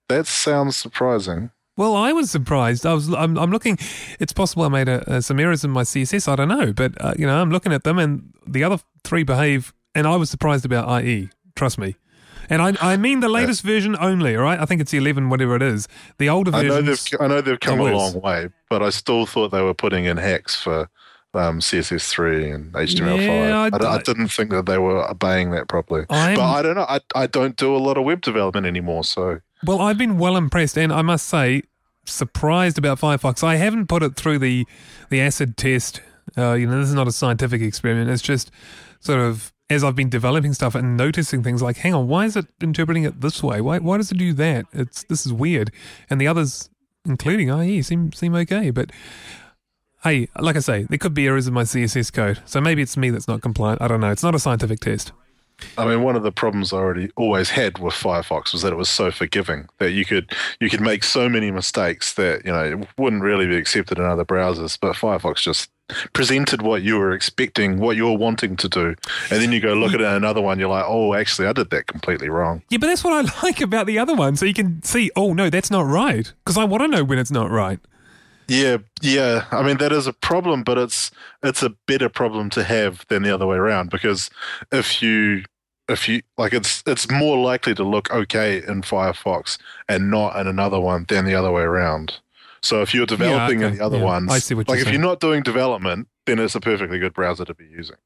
That 0.07 0.27
sounds 0.27 0.75
surprising. 0.75 1.51
Well, 1.77 1.95
I 1.95 2.13
was 2.13 2.31
surprised. 2.31 2.85
I 2.85 2.93
was. 2.93 3.13
I'm, 3.13 3.37
I'm 3.37 3.51
looking. 3.51 3.77
It's 4.19 4.31
possible 4.31 4.63
I 4.63 4.69
made 4.69 4.87
a, 4.87 5.15
a, 5.15 5.21
some 5.21 5.39
errors 5.39 5.63
in 5.63 5.71
my 5.71 5.83
CSS. 5.83 6.27
I 6.31 6.35
don't 6.35 6.47
know, 6.47 6.71
but 6.71 6.99
uh, 7.03 7.13
you 7.17 7.27
know, 7.27 7.41
I'm 7.41 7.51
looking 7.51 7.73
at 7.73 7.83
them, 7.83 7.99
and 7.99 8.33
the 8.47 8.63
other 8.63 8.79
three 9.03 9.23
behave. 9.23 9.73
And 9.93 10.07
I 10.07 10.15
was 10.17 10.29
surprised 10.29 10.65
about 10.65 11.03
IE. 11.03 11.29
Trust 11.55 11.77
me. 11.77 11.95
And 12.49 12.61
I, 12.61 12.75
I 12.81 12.97
mean 12.97 13.21
the 13.21 13.29
latest 13.29 13.63
yeah. 13.63 13.71
version 13.71 13.95
only. 13.99 14.35
All 14.35 14.43
right, 14.43 14.59
I 14.59 14.65
think 14.65 14.81
it's 14.81 14.93
11, 14.93 15.29
whatever 15.29 15.55
it 15.55 15.61
is. 15.61 15.87
The 16.17 16.29
older 16.29 16.51
version. 16.51 16.71
I 16.71 16.75
know 16.75 16.81
they've. 16.81 17.19
I 17.19 17.27
know 17.27 17.41
they've 17.41 17.59
come 17.59 17.79
a 17.79 17.91
long 17.91 18.19
way, 18.21 18.49
but 18.69 18.83
I 18.83 18.89
still 18.89 19.25
thought 19.25 19.49
they 19.49 19.61
were 19.61 19.73
putting 19.73 20.05
in 20.05 20.17
hacks 20.17 20.55
for 20.55 20.89
um, 21.33 21.59
CSS3 21.59 22.55
and 22.55 22.73
HTML5. 22.73 23.25
Yeah, 23.25 23.69
I, 23.73 23.85
I, 23.85 23.95
I, 23.95 24.01
didn't 24.01 24.29
think 24.29 24.51
that 24.51 24.65
they 24.65 24.77
were 24.77 25.09
obeying 25.09 25.51
that 25.51 25.67
properly. 25.67 26.05
I'm, 26.09 26.35
but 26.35 26.43
I 26.43 26.61
don't 26.61 26.75
know. 26.75 26.85
I, 26.87 26.99
I 27.13 27.27
don't 27.27 27.55
do 27.57 27.75
a 27.75 27.77
lot 27.77 27.97
of 27.97 28.05
web 28.05 28.21
development 28.21 28.65
anymore, 28.65 29.03
so 29.03 29.41
well, 29.63 29.79
I've 29.81 29.97
been 29.97 30.17
well 30.17 30.37
impressed, 30.37 30.77
and 30.77 30.91
I 30.91 31.01
must 31.01 31.27
say, 31.27 31.63
surprised 32.05 32.77
about 32.77 32.99
Firefox. 32.99 33.43
I 33.43 33.55
haven't 33.55 33.87
put 33.87 34.03
it 34.03 34.15
through 34.15 34.39
the 34.39 34.65
the 35.09 35.21
acid 35.21 35.57
test. 35.57 36.01
Uh, 36.37 36.53
you 36.53 36.67
know, 36.67 36.79
this 36.79 36.89
is 36.89 36.95
not 36.95 37.07
a 37.07 37.11
scientific 37.11 37.61
experiment. 37.61 38.09
It's 38.09 38.21
just 38.21 38.51
sort 38.99 39.19
of 39.19 39.53
as 39.69 39.83
I've 39.83 39.95
been 39.95 40.09
developing 40.09 40.53
stuff 40.53 40.75
and 40.75 40.95
noticing 40.95 41.41
things 41.41 41.61
like, 41.61 41.77
hang 41.77 41.93
on, 41.93 42.07
why 42.07 42.25
is 42.25 42.35
it 42.35 42.45
interpreting 42.61 43.03
it 43.03 43.21
this 43.21 43.41
way? 43.41 43.61
Why 43.61 43.79
why 43.79 43.97
does 43.97 44.11
it 44.11 44.17
do 44.17 44.33
that? 44.33 44.65
It's 44.73 45.03
this 45.03 45.25
is 45.25 45.33
weird. 45.33 45.71
And 46.09 46.21
the 46.21 46.27
others, 46.27 46.69
including 47.05 47.49
IE, 47.49 47.81
seem 47.81 48.11
seem 48.11 48.35
okay. 48.35 48.69
But 48.69 48.91
hey, 50.03 50.27
like 50.39 50.55
I 50.55 50.59
say, 50.59 50.83
there 50.83 50.99
could 50.99 51.13
be 51.13 51.27
errors 51.27 51.47
in 51.47 51.53
my 51.53 51.63
CSS 51.63 52.13
code. 52.13 52.41
So 52.45 52.61
maybe 52.61 52.81
it's 52.81 52.97
me 52.97 53.09
that's 53.09 53.27
not 53.27 53.41
compliant. 53.41 53.81
I 53.81 53.87
don't 53.87 54.01
know. 54.01 54.11
It's 54.11 54.23
not 54.23 54.35
a 54.35 54.39
scientific 54.39 54.79
test. 54.79 55.11
I 55.77 55.85
mean, 55.85 56.03
one 56.03 56.15
of 56.15 56.23
the 56.23 56.31
problems 56.31 56.73
I 56.73 56.77
already 56.77 57.11
always 57.15 57.49
had 57.49 57.79
with 57.79 57.93
Firefox 57.93 58.53
was 58.53 58.61
that 58.61 58.73
it 58.73 58.77
was 58.77 58.89
so 58.89 59.11
forgiving 59.11 59.67
that 59.79 59.91
you 59.91 60.05
could 60.05 60.31
you 60.59 60.69
could 60.69 60.81
make 60.81 61.03
so 61.03 61.29
many 61.29 61.51
mistakes 61.51 62.13
that 62.13 62.45
you 62.45 62.51
know 62.51 62.63
it 62.63 62.87
wouldn't 62.97 63.23
really 63.23 63.47
be 63.47 63.55
accepted 63.55 63.97
in 63.97 64.05
other 64.05 64.25
browsers. 64.25 64.77
But 64.79 64.95
Firefox 64.95 65.37
just 65.37 65.69
presented 66.13 66.61
what 66.61 66.81
you 66.81 66.97
were 66.97 67.11
expecting, 67.11 67.79
what 67.79 67.95
you 67.95 68.05
were 68.05 68.17
wanting 68.17 68.55
to 68.57 68.67
do, 68.67 68.95
and 69.29 69.41
then 69.41 69.51
you 69.51 69.59
go 69.59 69.73
look 69.73 69.93
at 69.93 70.01
it 70.01 70.05
in 70.05 70.13
another 70.13 70.41
one, 70.41 70.59
you're 70.59 70.69
like, 70.69 70.85
oh, 70.87 71.13
actually, 71.13 71.47
I 71.47 71.53
did 71.53 71.69
that 71.69 71.87
completely 71.87 72.29
wrong. 72.29 72.63
Yeah, 72.69 72.79
but 72.79 72.87
that's 72.87 73.03
what 73.03 73.13
I 73.13 73.31
like 73.43 73.61
about 73.61 73.85
the 73.85 73.99
other 73.99 74.15
one. 74.15 74.35
So 74.35 74.45
you 74.45 74.53
can 74.53 74.81
see, 74.83 75.11
oh 75.15 75.33
no, 75.33 75.49
that's 75.49 75.71
not 75.71 75.85
right, 75.85 76.31
because 76.43 76.57
I 76.57 76.63
want 76.63 76.81
to 76.81 76.87
know 76.87 77.03
when 77.03 77.19
it's 77.19 77.31
not 77.31 77.51
right. 77.51 77.79
Yeah, 78.47 78.77
yeah. 79.01 79.45
I 79.51 79.63
mean 79.63 79.77
that 79.77 79.91
is 79.91 80.07
a 80.07 80.13
problem, 80.13 80.63
but 80.63 80.77
it's 80.77 81.11
it's 81.43 81.63
a 81.63 81.69
better 81.87 82.09
problem 82.09 82.49
to 82.51 82.63
have 82.63 83.05
than 83.09 83.23
the 83.23 83.33
other 83.33 83.47
way 83.47 83.57
around 83.57 83.89
because 83.89 84.29
if 84.71 85.01
you 85.01 85.43
if 85.87 86.07
you 86.07 86.21
like 86.37 86.53
it's 86.53 86.83
it's 86.85 87.09
more 87.09 87.37
likely 87.37 87.73
to 87.75 87.83
look 87.83 88.11
okay 88.11 88.57
in 88.57 88.81
Firefox 88.81 89.57
and 89.87 90.09
not 90.09 90.35
in 90.39 90.47
another 90.47 90.79
one 90.79 91.05
than 91.07 91.25
the 91.25 91.35
other 91.35 91.51
way 91.51 91.63
around. 91.63 92.19
So 92.61 92.81
if 92.81 92.93
you're 92.93 93.05
developing 93.05 93.59
yeah, 93.59 93.67
okay. 93.67 93.73
in 93.73 93.79
the 93.79 93.85
other 93.85 93.97
yeah. 93.97 94.03
ones, 94.03 94.31
I 94.31 94.39
see 94.39 94.55
what 94.55 94.67
like 94.67 94.77
you're 94.77 94.81
if 94.81 94.85
saying. 94.85 94.99
you're 94.99 95.09
not 95.09 95.19
doing 95.19 95.43
development, 95.43 96.07
then 96.25 96.39
it's 96.39 96.55
a 96.55 96.59
perfectly 96.59 96.99
good 96.99 97.13
browser 97.13 97.45
to 97.45 97.53
be 97.53 97.65
using 97.65 97.97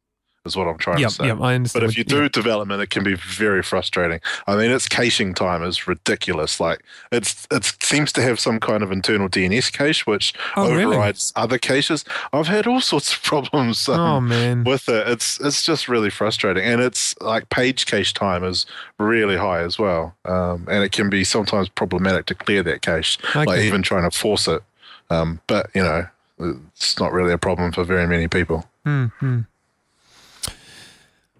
is 0.46 0.56
what 0.56 0.68
I'm 0.68 0.78
trying 0.78 1.00
yep, 1.00 1.10
to 1.10 1.16
say. 1.16 1.28
Yep, 1.28 1.42
I 1.42 1.56
understand. 1.56 1.82
But 1.82 1.90
if 1.90 1.98
you 1.98 2.04
do 2.04 2.24
yep. 2.24 2.32
development, 2.32 2.82
it 2.82 2.90
can 2.90 3.04
be 3.04 3.16
very 3.16 3.62
frustrating. 3.62 4.20
I 4.48 4.56
mean, 4.56 4.72
its 4.72 4.88
caching 4.88 5.34
time 5.34 5.64
is 5.64 5.88
ridiculous. 5.88 6.60
Like 6.60 6.84
it's 7.12 7.48
it 7.52 7.66
seems 7.82 8.12
to 8.14 8.22
have 8.22 8.40
some 8.40 8.60
kind 8.60 8.84
of 8.84 8.92
internal 8.92 9.30
DNS 9.30 9.72
cache 9.72 10.06
which 10.06 10.34
oh, 10.56 10.68
overrides 10.68 11.34
really? 11.36 11.44
other 11.44 11.58
caches. 11.58 12.06
I've 12.34 12.48
had 12.48 12.68
all 12.68 12.82
sorts 12.82 13.14
of 13.14 13.22
problems 13.24 13.88
um, 13.90 14.00
oh, 14.00 14.22
man. 14.22 14.64
with 14.64 14.88
it. 14.90 15.08
It's 15.08 15.40
it's 15.40 15.64
just 15.64 15.88
really 15.88 16.10
frustrating, 16.10 16.64
and 16.64 16.82
it's 16.82 17.20
like 17.22 17.50
page 17.50 17.86
cache 17.86 18.14
time 18.14 18.44
is 18.44 18.66
really 18.98 19.38
high 19.38 19.62
as 19.62 19.78
well, 19.78 20.16
um, 20.26 20.68
and 20.70 20.84
it 20.84 20.92
can 20.92 21.10
be 21.10 21.24
sometimes 21.24 21.70
problematic 21.70 22.26
to 22.28 22.36
clear 22.36 22.64
that 22.64 22.82
cache, 22.82 23.18
okay. 23.30 23.46
like 23.46 23.60
even 23.62 23.82
trying 23.82 24.10
to 24.10 24.18
force 24.18 24.48
it. 24.48 24.64
Um, 25.10 25.42
but 25.48 25.70
you 25.74 25.84
know, 25.84 26.08
it's 26.40 27.00
not 27.00 27.12
really 27.12 27.34
a 27.34 27.38
problem 27.38 27.72
for 27.72 27.84
very 27.84 28.08
many 28.08 28.28
people. 28.28 28.66
Mm-hmm. 28.86 29.42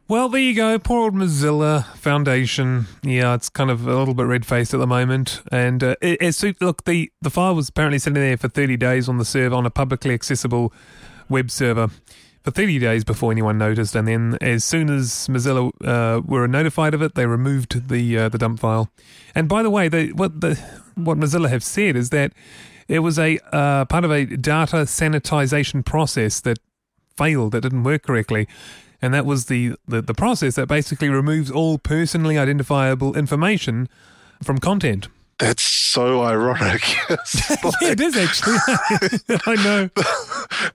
Well, 0.10 0.28
there 0.28 0.42
you 0.42 0.56
go. 0.56 0.80
Poor 0.80 1.04
old 1.04 1.14
Mozilla 1.14 1.86
Foundation. 1.98 2.88
Yeah, 3.04 3.36
it's 3.36 3.48
kind 3.48 3.70
of 3.70 3.86
a 3.86 3.96
little 3.96 4.16
bit 4.16 4.24
red 4.24 4.44
faced 4.44 4.74
at 4.74 4.80
the 4.80 4.88
moment. 4.88 5.44
And 5.52 5.84
uh, 5.84 5.98
it, 6.02 6.44
it, 6.44 6.60
look, 6.60 6.86
the, 6.86 7.12
the 7.22 7.30
file 7.30 7.54
was 7.54 7.70
apparently 7.70 8.00
sitting 8.00 8.16
there 8.16 8.36
for 8.36 8.48
30 8.48 8.76
days 8.76 9.08
on 9.08 9.20
the 9.20 9.24
server 9.24 9.54
on 9.54 9.68
a 9.68 9.70
publicly 9.70 10.16
accessible 10.16 10.74
web 11.30 11.52
server. 11.52 11.90
for 12.42 12.50
30 12.50 12.80
days 12.80 13.04
before 13.04 13.32
anyone 13.32 13.60
noticed, 13.60 13.96
and 13.96 14.08
then 14.08 14.36
as 14.42 14.66
soon 14.66 14.90
as 14.90 15.28
Mozilla 15.28 15.70
uh, 15.86 16.22
were 16.26 16.48
notified 16.48 16.96
of 16.96 17.04
it, 17.04 17.14
they 17.14 17.28
removed 17.28 17.90
the 17.90 18.18
uh, 18.18 18.30
the 18.30 18.40
dump 18.40 18.60
file. 18.60 18.90
And 19.36 19.48
by 19.48 19.62
the 19.62 19.70
way, 19.70 19.90
they, 19.90 20.08
what 20.08 20.42
the 20.42 20.56
what 20.96 21.20
Mozilla 21.20 21.50
have 21.50 21.64
said 21.64 21.96
is 21.96 22.10
that 22.10 22.34
it 22.88 23.00
was 23.00 23.20
a 23.20 23.38
uh, 23.54 23.86
part 23.86 24.06
of 24.06 24.12
a 24.12 24.26
data 24.26 24.78
sanitization 24.78 25.86
process 25.86 26.42
that 26.42 26.58
failed, 27.16 27.52
that 27.52 27.62
didn't 27.62 27.84
work 27.84 28.02
correctly. 28.02 28.48
And 29.02 29.14
that 29.14 29.26
was 29.26 29.46
the, 29.46 29.74
the, 29.88 30.02
the 30.02 30.14
process 30.14 30.56
that 30.56 30.68
basically 30.68 31.10
removes 31.10 31.50
all 31.50 31.78
personally 31.78 32.38
identifiable 32.38 33.16
information 33.18 33.88
from 34.44 34.58
content. 34.58 35.08
That's 35.40 35.64
so 35.64 36.22
ironic. 36.22 36.82
yeah, 37.10 37.16
it 37.82 38.02
is 38.02 38.18
actually. 38.18 38.58
I 39.46 39.56
know. 39.64 39.90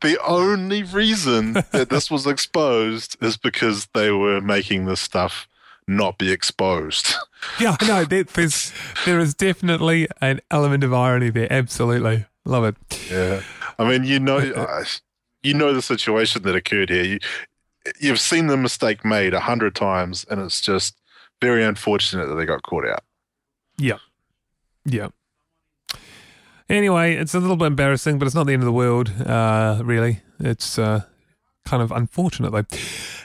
The 0.00 0.18
only 0.26 0.82
reason 0.82 1.52
that 1.52 1.90
this 1.90 2.10
was 2.10 2.26
exposed 2.26 3.22
is 3.22 3.36
because 3.36 3.86
they 3.92 4.10
were 4.10 4.40
making 4.40 4.86
this 4.86 5.00
stuff 5.00 5.46
not 5.86 6.16
be 6.16 6.32
exposed. 6.32 7.14
Yeah, 7.60 7.76
I 7.78 7.86
know. 7.86 8.04
There, 8.06 8.24
there's 8.24 8.72
there 9.04 9.18
is 9.18 9.34
definitely 9.34 10.08
an 10.22 10.40
element 10.50 10.82
of 10.82 10.94
irony 10.94 11.28
there. 11.28 11.52
Absolutely, 11.52 12.24
love 12.46 12.64
it. 12.64 12.76
Yeah, 13.10 13.42
I 13.78 13.86
mean, 13.86 14.04
you 14.04 14.18
know, 14.18 14.38
you 15.42 15.52
know 15.52 15.74
the 15.74 15.82
situation 15.82 16.42
that 16.42 16.56
occurred 16.56 16.88
here. 16.88 17.04
You 17.04 17.18
you've 18.00 18.20
seen 18.20 18.46
the 18.46 18.56
mistake 18.56 19.04
made 19.04 19.34
a 19.34 19.40
hundred 19.40 19.74
times, 19.74 20.24
and 20.30 20.40
it's 20.40 20.60
just 20.60 20.96
very 21.40 21.64
unfortunate 21.64 22.26
that 22.26 22.34
they 22.34 22.46
got 22.46 22.62
caught 22.62 22.86
out. 22.86 23.04
Yeah, 23.78 23.98
yeah. 24.84 25.08
Anyway, 26.68 27.14
it's 27.14 27.34
a 27.34 27.40
little 27.40 27.56
bit 27.56 27.66
embarrassing, 27.66 28.18
but 28.18 28.26
it's 28.26 28.34
not 28.34 28.46
the 28.46 28.54
end 28.54 28.62
of 28.62 28.66
the 28.66 28.72
world, 28.72 29.10
uh, 29.20 29.80
really. 29.84 30.22
It's 30.40 30.78
uh, 30.78 31.02
kind 31.66 31.82
of 31.82 31.92
unfortunate, 31.92 32.50
though. 32.52 32.78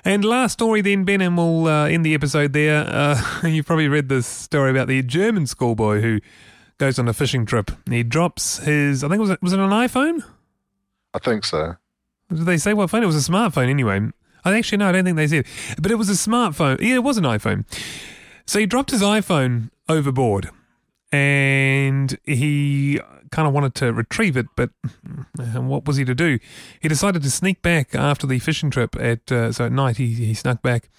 And 0.03 0.25
last 0.25 0.53
story, 0.53 0.81
then, 0.81 1.05
Ben, 1.05 1.21
and 1.21 1.37
we'll 1.37 1.67
uh, 1.67 1.87
end 1.87 2.05
the 2.05 2.13
episode 2.13 2.51
there. 2.51 2.85
Uh, 2.85 3.21
you've 3.47 3.65
probably 3.65 3.87
read 3.87 4.09
this 4.09 4.27
story 4.27 4.71
about 4.71 4.87
the 4.87 5.01
German 5.03 5.47
schoolboy 5.47 6.01
who 6.01 6.19
goes 6.77 6.99
on 6.99 7.07
a 7.07 7.13
fishing 7.13 7.45
trip. 7.45 7.71
He 7.89 8.03
drops 8.03 8.57
his, 8.59 9.03
I 9.03 9.07
think, 9.07 9.19
it 9.19 9.21
was 9.21 9.41
was 9.41 9.53
it 9.53 9.59
an 9.59 9.69
iPhone? 9.69 10.23
I 11.13 11.19
think 11.19 11.45
so. 11.45 11.75
Did 12.29 12.45
they 12.45 12.57
say 12.57 12.73
what 12.73 12.89
phone? 12.89 13.03
It 13.03 13.07
was 13.07 13.27
a 13.27 13.31
smartphone, 13.31 13.69
anyway. 13.69 14.09
I 14.45 14.57
actually, 14.57 14.77
no, 14.79 14.89
I 14.89 14.91
don't 14.91 15.05
think 15.05 15.17
they 15.17 15.27
said. 15.27 15.45
But 15.81 15.91
it 15.91 15.95
was 15.95 16.09
a 16.09 16.13
smartphone. 16.13 16.79
Yeah, 16.81 16.95
it 16.95 17.03
was 17.03 17.17
an 17.17 17.23
iPhone. 17.23 17.65
So 18.45 18.59
he 18.59 18.65
dropped 18.65 18.91
his 18.91 19.01
iPhone 19.01 19.69
overboard 19.87 20.49
and 21.11 22.17
he 22.23 22.99
kind 23.31 23.47
of 23.47 23.53
wanted 23.53 23.75
to 23.75 23.93
retrieve 23.93 24.37
it, 24.37 24.47
but 24.55 24.69
what 25.55 25.85
was 25.85 25.97
he 25.97 26.05
to 26.05 26.15
do? 26.15 26.39
He 26.79 26.87
decided 26.87 27.23
to 27.23 27.31
sneak 27.31 27.61
back 27.61 27.95
after 27.95 28.27
the 28.27 28.39
fishing 28.39 28.69
trip 28.69 28.95
at 28.99 29.31
uh, 29.31 29.51
so 29.51 29.65
at 29.65 29.71
night. 29.71 29.97
He 29.97 30.13
he 30.13 30.33
snuck 30.33 30.61
back, 30.61 30.89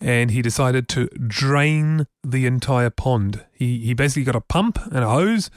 and 0.00 0.30
he 0.30 0.42
decided 0.42 0.88
to 0.90 1.06
drain 1.06 2.06
the 2.24 2.46
entire 2.46 2.90
pond. 2.90 3.44
He 3.52 3.78
he 3.78 3.94
basically 3.94 4.24
got 4.24 4.36
a 4.36 4.40
pump 4.40 4.78
and 4.86 5.04
a 5.04 5.08
hose, 5.08 5.50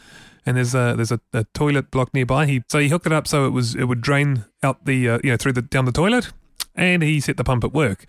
and 0.46 0.58
there's 0.58 0.76
a 0.76 0.94
there's 0.96 1.12
a, 1.12 1.20
a 1.34 1.46
toilet 1.54 1.90
block 1.90 2.14
nearby. 2.14 2.46
He 2.46 2.64
so 2.68 2.80
he 2.80 2.90
hooked 2.90 3.08
it 3.08 3.14
up 3.14 3.28
so 3.28 3.46
it 3.46 3.52
was 3.52 3.74
it 3.74 3.86
would 3.86 4.02
drain 4.02 4.46
out 4.62 4.86
the 4.86 5.10
uh, 5.10 5.20
you 5.24 5.32
know 5.32 5.38
through 5.38 5.54
the 5.54 5.64
down 5.64 5.86
the 5.86 5.92
toilet, 5.92 6.32
and 6.78 7.04
he 7.04 7.20
set 7.20 7.36
the 7.38 7.44
pump 7.44 7.64
at 7.66 7.74
work. 7.74 8.06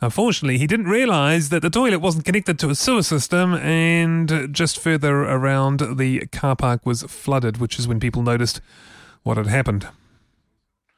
Unfortunately, 0.00 0.58
he 0.58 0.66
didn't 0.66 0.86
realize 0.88 1.48
that 1.48 1.62
the 1.62 1.70
toilet 1.70 1.98
wasn't 2.00 2.24
connected 2.24 2.58
to 2.58 2.68
a 2.70 2.74
sewer 2.74 3.02
system, 3.02 3.54
and 3.54 4.52
just 4.52 4.78
further 4.78 5.22
around, 5.22 5.80
the 5.98 6.26
car 6.26 6.56
park 6.56 6.84
was 6.86 7.02
flooded, 7.04 7.56
which 7.58 7.78
is 7.78 7.88
when 7.88 8.00
people 8.00 8.22
noticed 8.22 8.60
what 9.22 9.36
had 9.36 9.46
happened. 9.46 9.86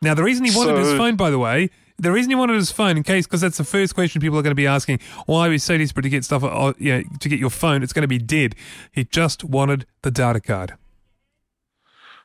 Now, 0.03 0.15
the 0.15 0.23
reason 0.25 0.45
he 0.45 0.57
wanted 0.57 0.77
So- 0.77 0.91
his 0.91 0.99
phone, 0.99 1.17
by 1.17 1.31
the 1.31 1.39
way, 1.39 1.71
the 1.99 2.13
reason 2.13 2.31
he 2.31 2.35
wanted 2.35 2.57
his 2.57 2.71
phone, 2.73 2.97
in 2.99 3.03
case, 3.05 3.27
because 3.27 3.41
that's 3.41 3.57
the 3.57 3.65
first 3.65 3.95
question 3.95 4.21
people 4.21 4.39
are 4.39 4.43
going 4.43 4.51
to 4.51 4.55
be 4.55 4.67
asking, 4.67 4.99
why 5.25 5.47
are 5.47 5.51
we 5.51 5.57
so 5.59 5.79
desperate 5.79 6.03
to 6.03 6.11
get 6.11 6.25
stuff, 6.25 6.45
uh, 6.45 6.75
you 6.79 6.93
know, 6.93 7.03
to 7.21 7.29
get 7.29 7.39
your 7.39 7.49
phone? 7.49 7.83
It's 7.83 7.93
going 7.95 8.03
to 8.03 8.09
be 8.09 8.19
dead. 8.19 8.55
He 8.93 9.05
just 9.05 9.45
wanted 9.45 9.87
the 10.03 10.11
data 10.11 10.41
card. 10.41 10.75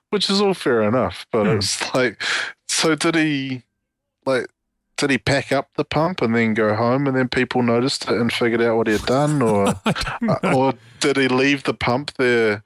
which 0.10 0.30
is 0.30 0.42
all 0.42 0.54
fair 0.54 0.82
enough. 0.82 1.26
But 1.32 1.46
Hmm. 1.46 1.58
it's 1.58 1.94
like, 1.94 2.22
so 2.68 2.96
did 2.96 3.16
he, 3.16 3.64
like, 4.26 4.48
did 5.02 5.10
he 5.10 5.18
pack 5.18 5.52
up 5.52 5.70
the 5.76 5.84
pump 5.84 6.22
and 6.22 6.36
then 6.36 6.54
go 6.54 6.76
home, 6.76 7.08
and 7.08 7.18
then 7.18 7.28
people 7.28 7.64
noticed 7.64 8.04
it 8.04 8.22
and 8.22 8.32
figured 8.32 8.62
out 8.62 8.78
what 8.78 8.86
he 8.86 8.94
had 8.94 9.06
done, 9.06 9.42
or 9.42 9.70
uh, 9.86 10.56
or 10.56 10.74
did 11.00 11.18
he 11.18 11.28
leave 11.28 11.64
the 11.64 11.74
pump 11.74 12.14
there? 12.18 12.64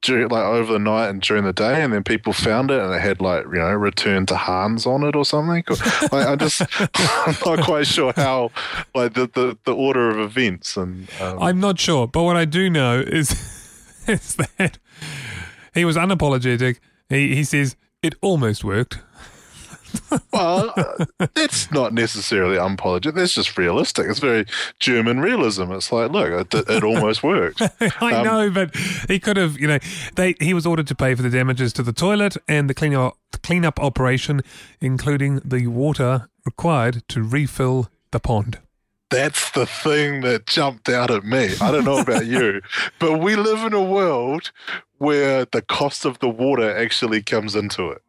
During, 0.00 0.28
like 0.28 0.44
over 0.44 0.72
the 0.72 0.78
night 0.78 1.08
and 1.08 1.20
during 1.20 1.42
the 1.42 1.52
day, 1.52 1.82
and 1.82 1.92
then 1.92 2.04
people 2.04 2.32
found 2.32 2.70
it, 2.70 2.80
and 2.80 2.94
it 2.94 3.00
had 3.00 3.20
like 3.20 3.44
you 3.46 3.58
know 3.58 3.72
"return 3.72 4.26
to 4.26 4.36
Hans" 4.36 4.86
on 4.86 5.02
it 5.02 5.16
or 5.16 5.24
something. 5.24 5.64
Or, 5.68 5.76
like, 6.12 6.26
I 6.26 6.36
just 6.36 6.62
I'm 6.94 7.34
not 7.44 7.64
quite 7.64 7.86
sure 7.88 8.12
how 8.14 8.52
like 8.94 9.14
the, 9.14 9.26
the, 9.26 9.58
the 9.64 9.74
order 9.74 10.08
of 10.08 10.20
events. 10.20 10.76
And 10.76 11.08
um, 11.20 11.42
I'm 11.42 11.58
not 11.58 11.80
sure, 11.80 12.06
but 12.06 12.22
what 12.22 12.36
I 12.36 12.44
do 12.44 12.70
know 12.70 13.00
is, 13.00 13.32
is 14.06 14.36
that 14.36 14.78
he 15.74 15.84
was 15.84 15.96
unapologetic. 15.96 16.78
He, 17.08 17.34
he 17.34 17.42
says, 17.42 17.74
it 18.00 18.14
almost 18.20 18.62
worked. 18.62 19.00
Well, 20.32 20.72
uh, 20.76 21.26
that's 21.34 21.70
not 21.70 21.92
necessarily 21.92 22.56
unapologetic. 22.56 23.14
That's 23.14 23.34
just 23.34 23.58
realistic. 23.58 24.06
It's 24.08 24.20
very 24.20 24.46
German 24.78 25.20
realism. 25.20 25.72
It's 25.72 25.90
like, 25.92 26.10
look, 26.10 26.54
it, 26.54 26.68
it 26.68 26.84
almost 26.84 27.22
worked. 27.22 27.60
I 28.00 28.12
Um, 28.14 28.24
know, 28.24 28.50
but 28.50 28.74
he 29.08 29.18
could 29.18 29.36
have, 29.36 29.58
you 29.58 29.66
know, 29.66 29.78
they 30.14 30.34
he 30.40 30.54
was 30.54 30.66
ordered 30.66 30.86
to 30.88 30.94
pay 30.94 31.14
for 31.14 31.22
the 31.22 31.30
damages 31.30 31.72
to 31.74 31.82
the 31.82 31.92
toilet 31.92 32.36
and 32.46 32.70
the 32.70 32.74
cleanup 32.74 33.16
cleanup 33.42 33.80
operation, 33.80 34.42
including 34.80 35.40
the 35.44 35.66
water 35.66 36.28
required 36.46 37.02
to 37.08 37.22
refill 37.22 37.88
the 38.12 38.20
pond. 38.20 38.58
That's 39.10 39.50
the 39.52 39.66
thing 39.66 40.20
that 40.20 40.46
jumped 40.46 40.88
out 40.88 41.10
at 41.10 41.24
me. 41.24 41.54
I 41.60 41.70
don't 41.72 41.84
know 41.84 41.98
about 41.98 42.26
you, 42.26 42.60
but 42.98 43.18
we 43.18 43.36
live 43.36 43.64
in 43.64 43.72
a 43.72 43.82
world 43.82 44.52
where 44.98 45.46
the 45.46 45.62
cost 45.62 46.04
of 46.04 46.18
the 46.18 46.28
water 46.28 46.76
actually 46.76 47.22
comes 47.22 47.54
into 47.56 47.88
it. 47.90 48.02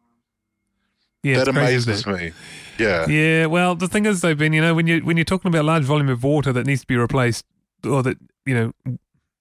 Yeah, 1.22 1.38
that 1.38 1.48
amazes 1.48 2.06
me. 2.06 2.32
Yeah. 2.78 3.06
Yeah, 3.06 3.46
well, 3.46 3.74
the 3.74 3.88
thing 3.88 4.06
is, 4.06 4.22
though, 4.22 4.34
Ben, 4.34 4.52
you 4.52 4.60
know, 4.60 4.74
when 4.74 4.86
you 4.86 5.00
when 5.00 5.16
you're 5.16 5.24
talking 5.24 5.48
about 5.48 5.62
a 5.62 5.68
large 5.68 5.84
volume 5.84 6.08
of 6.08 6.24
water 6.24 6.52
that 6.52 6.66
needs 6.66 6.80
to 6.80 6.86
be 6.86 6.96
replaced, 6.96 7.44
or 7.84 8.02
that 8.02 8.16
you 8.46 8.54
know 8.54 8.98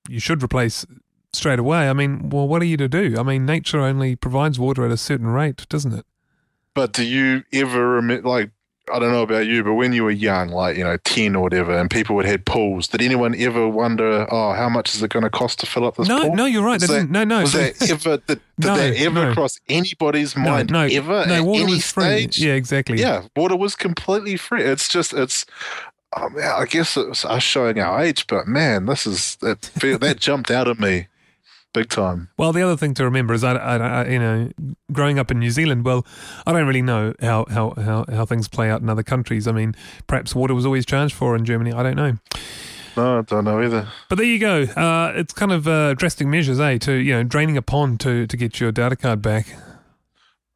you 0.10 0.20
should 0.20 0.44
replace 0.44 0.86
straight 1.32 1.60
away. 1.60 1.90
I 1.90 1.94
mean, 1.94 2.30
well, 2.30 2.48
what 2.48 2.62
are 2.62 2.66
you 2.66 2.78
to 2.78 2.88
do? 2.88 3.16
I 3.18 3.24
mean, 3.24 3.46
nature 3.46 3.80
only 3.80 4.16
provides 4.16 4.60
water 4.60 4.86
at 4.86 4.92
a 4.92 4.98
certain 4.98 5.28
rate, 5.28 5.68
doesn't 5.70 5.94
it? 5.94 6.06
But 6.74 6.94
do 6.94 7.04
you 7.04 7.44
ever 7.54 8.02
like, 8.22 8.52
I 8.94 9.00
don't 9.00 9.12
know 9.12 9.22
about 9.24 9.46
you, 9.46 9.64
but 9.64 9.74
when 9.76 9.94
you 9.94 10.04
were 10.04 10.12
young, 10.12 10.50
like, 10.50 10.78
you 10.78 10.84
know, 10.84 10.98
10 10.98 11.36
or 11.36 11.44
whatever, 11.44 11.72
and 11.78 11.90
people 11.90 12.16
would 12.16 12.26
have 12.26 12.44
pools, 12.46 12.88
did 12.88 13.02
anyone 13.02 13.36
ever 13.36 13.68
wonder, 13.68 14.28
oh, 14.32 14.54
how 14.54 14.70
much 14.70 14.94
is 14.96 15.04
it 15.04 15.12
going 15.12 15.24
to 15.24 15.30
cost 15.30 15.60
to 15.60 15.66
fill 15.66 15.86
up 15.86 15.96
this 15.98 16.08
No, 16.08 16.22
pool? 16.24 16.36
no, 16.36 16.46
you're 16.46 16.64
right. 16.64 16.80
That- 16.80 17.10
no, 17.10 17.24
no. 17.24 17.42
Was 17.42 17.54
that 17.54 17.82
ever, 17.92 18.18
did, 18.18 18.40
did 18.60 18.68
No, 18.68 18.76
that 18.78 18.96
ever 18.98 19.26
no. 19.28 19.34
cross 19.34 19.60
anybody's 19.70 20.36
mind 20.36 20.72
no, 20.72 20.82
ever 20.82 21.26
no, 21.28 21.34
at 21.34 21.44
water 21.44 21.64
any 21.64 21.74
was 21.74 21.92
free. 21.92 22.04
stage? 22.04 22.40
Yeah, 22.40 22.54
exactly. 22.54 23.00
Yeah, 23.00 23.24
water 23.36 23.56
was 23.56 23.76
completely 23.76 24.38
free. 24.38 24.64
It's 24.64 24.88
just, 24.88 25.14
it's, 25.14 25.46
um, 26.18 26.36
I 26.44 26.66
guess 26.66 26.98
it's 26.98 27.24
us 27.26 27.44
showing 27.44 27.80
our 27.80 28.02
age, 28.02 28.26
but 28.28 28.48
man, 28.48 28.86
this 28.88 29.06
is, 29.06 29.36
that, 29.38 29.62
that 30.02 30.18
jumped 30.20 30.50
out 30.52 30.68
at 30.68 30.80
me 30.80 31.08
big 31.74 31.90
time. 31.90 32.30
Well, 32.38 32.52
the 32.52 32.62
other 32.62 32.78
thing 32.78 32.94
to 32.96 33.04
remember 33.04 33.34
is, 33.34 33.44
I, 33.44 33.54
I, 33.54 33.78
I, 33.78 34.08
you 34.08 34.20
know, 34.20 34.52
growing 34.92 35.20
up 35.20 35.32
in 35.32 35.40
New 35.40 35.52
Zealand, 35.52 35.86
well, 35.86 36.06
I 36.46 36.52
don't 36.54 36.68
really 36.68 36.82
know 36.82 37.14
how, 37.22 37.46
how, 37.50 37.74
how, 37.78 38.06
how 38.10 38.26
things 38.26 38.48
play 38.48 38.70
out 38.70 38.82
in 38.82 38.90
other 38.90 39.04
countries. 39.04 39.48
I 39.48 39.52
mean, 39.52 39.76
perhaps 40.08 40.34
water 40.36 40.54
was 40.54 40.66
always 40.66 40.86
charged 40.86 41.14
for 41.16 41.36
in 41.36 41.46
Germany. 41.46 41.72
I 41.74 41.84
don't 41.84 41.96
know. 41.96 42.18
No, 42.98 43.20
I 43.20 43.22
don't 43.22 43.46
know 43.46 43.62
either. 43.64 43.88
But 44.10 44.18
there 44.18 44.26
you 44.26 44.40
go. 44.40 44.64
Uh, 44.64 45.14
it's 45.16 45.34
kind 45.34 45.52
of 45.52 45.68
uh, 45.68 45.94
drastic 45.94 46.28
measures, 46.28 46.60
eh? 46.60 46.78
To 46.80 46.94
you 46.94 47.14
know, 47.14 47.24
draining 47.24 47.56
a 47.56 47.62
pond 47.62 48.00
to 48.02 48.26
to 48.28 48.36
get 48.36 48.60
your 48.60 48.72
data 48.72 48.96
card 48.96 49.22
back. 49.22 49.48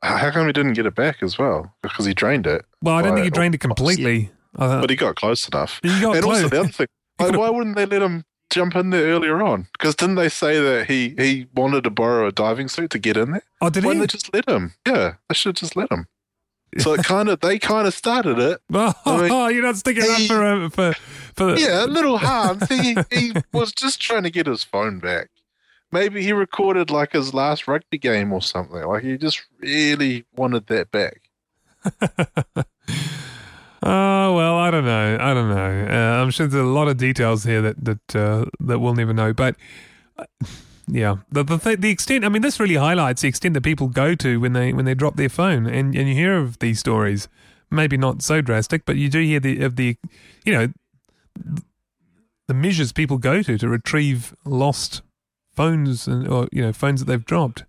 How 0.02 0.32
come 0.32 0.47
he 0.47 0.52
didn't 0.54 0.73
get 0.73 0.86
it 0.86 0.95
back 0.95 1.23
as 1.23 1.38
well? 1.38 1.73
Because 1.82 2.06
he 2.06 2.13
drained 2.13 2.45
it. 2.45 2.65
Well, 2.82 2.95
I 2.95 3.02
don't 3.02 3.13
think 3.13 3.23
he 3.23 3.30
drained 3.30 3.56
it 3.56 3.60
completely. 3.60 4.32
Uh, 4.58 4.82
But 4.82 4.89
he 4.89 4.95
got 4.97 5.15
close 5.15 5.47
enough. 5.47 5.80
he 5.82 6.02
got 6.02 6.15
and 6.15 6.23
close. 6.23 6.43
also 6.43 6.49
the 6.49 6.60
other 6.60 6.69
thing, 6.69 6.88
like, 7.19 7.38
why 7.38 7.49
wouldn't 7.49 7.76
they 7.78 7.86
let 7.86 8.02
him 8.02 8.26
jump 8.49 8.75
in 8.75 8.89
there 8.89 9.03
earlier 9.06 9.41
on? 9.41 9.67
Because 9.73 9.95
didn't 9.95 10.15
they 10.15 10.29
say 10.29 10.60
that 10.60 10.88
he 10.88 11.15
he 11.17 11.47
wanted 11.56 11.84
to 11.86 11.89
borrow 11.89 12.27
a 12.27 12.32
diving 12.32 12.67
suit 12.67 12.89
to 12.91 12.99
get 12.99 13.17
in 13.17 13.32
there? 13.32 13.43
oh, 13.62 13.69
did 13.69 13.84
Why 13.84 13.93
he? 13.93 13.99
didn't 13.99 14.12
they 14.12 14.17
just 14.17 14.34
let 14.34 14.47
him? 14.49 14.73
Yeah, 14.88 15.13
they 15.29 15.36
should 15.36 15.49
have 15.49 15.56
just 15.62 15.75
let 15.75 15.91
him. 15.91 16.08
So 16.79 16.93
it 16.93 17.03
kind 17.03 17.29
of 17.29 17.39
they 17.41 17.60
kind 17.60 17.86
of 17.88 17.93
started 17.93 18.39
it. 18.39 18.60
Oh, 18.73 18.93
I 19.06 19.29
mean, 19.29 19.29
you're 19.56 19.63
not 19.63 19.75
sticking 19.77 20.03
up 20.10 20.21
for 20.23 20.43
uh, 20.43 20.69
for 20.69 20.93
for. 21.36 21.56
Yeah, 21.56 21.86
a 21.86 21.88
little 21.88 22.17
Hans, 22.17 22.67
he 22.67 22.95
he 23.12 23.34
was 23.51 23.71
just 23.73 24.01
trying 24.01 24.23
to 24.23 24.32
get 24.32 24.47
his 24.47 24.63
phone 24.63 24.97
back. 24.99 25.29
Maybe 25.91 26.23
he 26.23 26.34
recorded 26.34 26.89
like 26.89 27.12
his 27.12 27.32
last 27.32 27.67
rugby 27.67 27.99
game 27.99 28.34
or 28.34 28.41
something. 28.41 28.82
Like 28.84 29.03
he 29.03 29.17
just 29.19 29.45
really 29.60 30.25
wanted 30.36 30.65
that 30.67 30.89
back. 30.89 31.21
Oh 33.86 34.34
well, 34.34 34.56
I 34.56 34.72
don't 34.72 34.86
know. 34.86 35.17
I 35.19 35.34
don't 35.34 35.50
know. 35.50 35.88
Uh, 35.89 36.22
I'm 36.22 36.30
sure 36.32 36.48
there's 36.48 36.63
a 36.63 36.67
lot 36.67 36.88
of 36.88 36.98
details 36.98 37.43
here 37.43 37.62
that 37.62 37.84
that 37.84 38.15
uh, 38.15 38.46
that 38.62 38.80
we'll 38.80 38.93
never 38.93 39.13
know. 39.13 39.34
But 39.34 39.56
uh, 40.17 40.26
yeah, 40.88 41.17
the 41.32 41.43
the, 41.43 41.58
th- 41.58 41.80
the 41.80 41.89
extent. 41.89 42.24
I 42.24 42.30
mean, 42.30 42.41
this 42.41 42.60
really 42.60 42.76
highlights 42.76 43.24
the 43.24 43.28
extent 43.28 43.56
that 43.56 43.62
people 43.62 43.88
go 43.89 44.15
to 44.15 44.39
when 44.39 44.54
they 44.54 44.72
when 44.72 44.86
they 44.86 44.93
drop 44.93 45.17
their 45.17 45.28
phone, 45.30 45.65
and 45.65 45.93
and 45.96 46.08
you 46.08 46.15
hear 46.15 46.38
of 46.38 46.60
these 46.60 46.80
stories 46.80 47.28
maybe 47.74 47.98
not 47.98 48.22
so 48.22 48.39
drastic, 48.39 48.86
but 48.86 48.96
you 48.96 49.10
do 49.10 49.19
hear 49.19 49.39
the 49.39 49.62
of 49.63 49.76
the, 49.76 49.98
you 50.46 50.54
know, 50.54 50.67
the 52.48 52.54
measures 52.54 52.91
people 52.91 53.17
go 53.17 53.41
to 53.41 53.58
to 53.58 53.67
retrieve 53.67 54.34
lost 54.46 55.02
phones 55.52 56.08
and 56.08 56.28
or 56.28 56.48
you 56.52 56.62
know 56.62 56.72
phones 56.72 57.02
that 57.02 57.06
they've 57.06 57.26
dropped. 57.26 57.65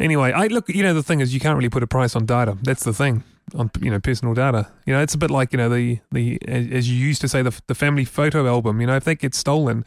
Anyway, 0.00 0.32
I 0.32 0.48
look. 0.48 0.68
You 0.68 0.82
know, 0.82 0.92
the 0.94 1.02
thing 1.02 1.20
is, 1.20 1.32
you 1.32 1.40
can't 1.40 1.56
really 1.56 1.68
put 1.68 1.82
a 1.82 1.86
price 1.86 2.16
on 2.16 2.26
data. 2.26 2.58
That's 2.62 2.82
the 2.84 2.92
thing 2.92 3.22
on 3.54 3.70
you 3.80 3.90
know 3.90 4.00
personal 4.00 4.34
data. 4.34 4.68
You 4.86 4.94
know, 4.94 5.00
it's 5.00 5.14
a 5.14 5.18
bit 5.18 5.30
like 5.30 5.52
you 5.52 5.56
know 5.56 5.68
the 5.68 6.00
the 6.10 6.38
as 6.48 6.90
you 6.90 6.96
used 6.96 7.20
to 7.20 7.28
say 7.28 7.42
the 7.42 7.58
the 7.68 7.74
family 7.74 8.04
photo 8.04 8.46
album. 8.48 8.80
You 8.80 8.86
know, 8.88 8.96
if 8.96 9.04
that 9.04 9.16
gets 9.20 9.38
stolen, 9.38 9.84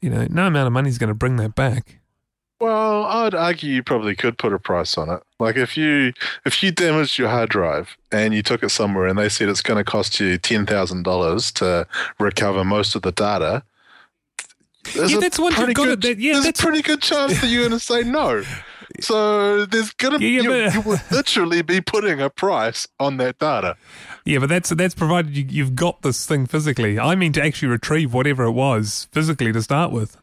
you 0.00 0.08
know, 0.10 0.26
no 0.30 0.46
amount 0.46 0.66
of 0.66 0.72
money 0.72 0.88
is 0.88 0.96
going 0.98 1.08
to 1.08 1.14
bring 1.14 1.36
that 1.36 1.54
back. 1.54 1.98
Well, 2.60 3.04
I'd 3.04 3.34
argue 3.34 3.70
you 3.74 3.82
probably 3.82 4.14
could 4.16 4.38
put 4.38 4.54
a 4.54 4.58
price 4.58 4.96
on 4.96 5.10
it. 5.10 5.20
Like 5.38 5.56
if 5.56 5.76
you 5.76 6.14
if 6.46 6.62
you 6.62 6.70
damaged 6.72 7.18
your 7.18 7.28
hard 7.28 7.50
drive 7.50 7.96
and 8.12 8.32
you 8.32 8.42
took 8.42 8.62
it 8.62 8.70
somewhere 8.70 9.06
and 9.06 9.18
they 9.18 9.28
said 9.28 9.50
it's 9.50 9.60
going 9.60 9.76
to 9.76 9.84
cost 9.84 10.18
you 10.20 10.38
ten 10.38 10.64
thousand 10.64 11.02
dollars 11.02 11.52
to 11.52 11.86
recover 12.18 12.64
most 12.64 12.94
of 12.94 13.02
the 13.02 13.12
data. 13.12 13.62
there's 14.94 15.10
Yeah, 15.12 15.18
a 15.18 15.20
that's 15.20 15.38
you've 15.38 15.52
pretty 15.52 15.74
good- 15.74 16.00
that- 16.02 16.18
yeah, 16.18 16.32
there's 16.34 16.44
a 16.44 16.48
that's- 16.48 16.64
pretty 16.64 16.80
good 16.80 17.02
chance 17.02 17.38
that 17.42 17.48
you're 17.48 17.62
going 17.68 17.78
to 17.78 17.84
say 17.84 18.02
no. 18.04 18.42
So 19.00 19.66
there's 19.66 19.90
gonna 19.92 20.18
Yeah, 20.18 20.28
yeah, 20.28 20.42
you, 20.42 20.48
but- 20.48 20.74
you 20.74 20.80
will 20.82 20.98
literally 21.10 21.62
be 21.62 21.80
putting 21.80 22.20
a 22.20 22.30
price 22.30 22.86
on 23.00 23.16
that 23.18 23.38
data. 23.38 23.76
Yeah, 24.24 24.38
but 24.38 24.48
that's 24.48 24.70
that's 24.70 24.94
provided 24.94 25.36
you, 25.36 25.44
you've 25.48 25.74
got 25.74 26.02
this 26.02 26.26
thing 26.26 26.46
physically. 26.46 26.98
I 26.98 27.14
mean 27.14 27.32
to 27.34 27.42
actually 27.42 27.68
retrieve 27.68 28.14
whatever 28.14 28.44
it 28.44 28.52
was 28.52 29.08
physically 29.12 29.52
to 29.52 29.62
start 29.62 29.92
with. 29.92 30.16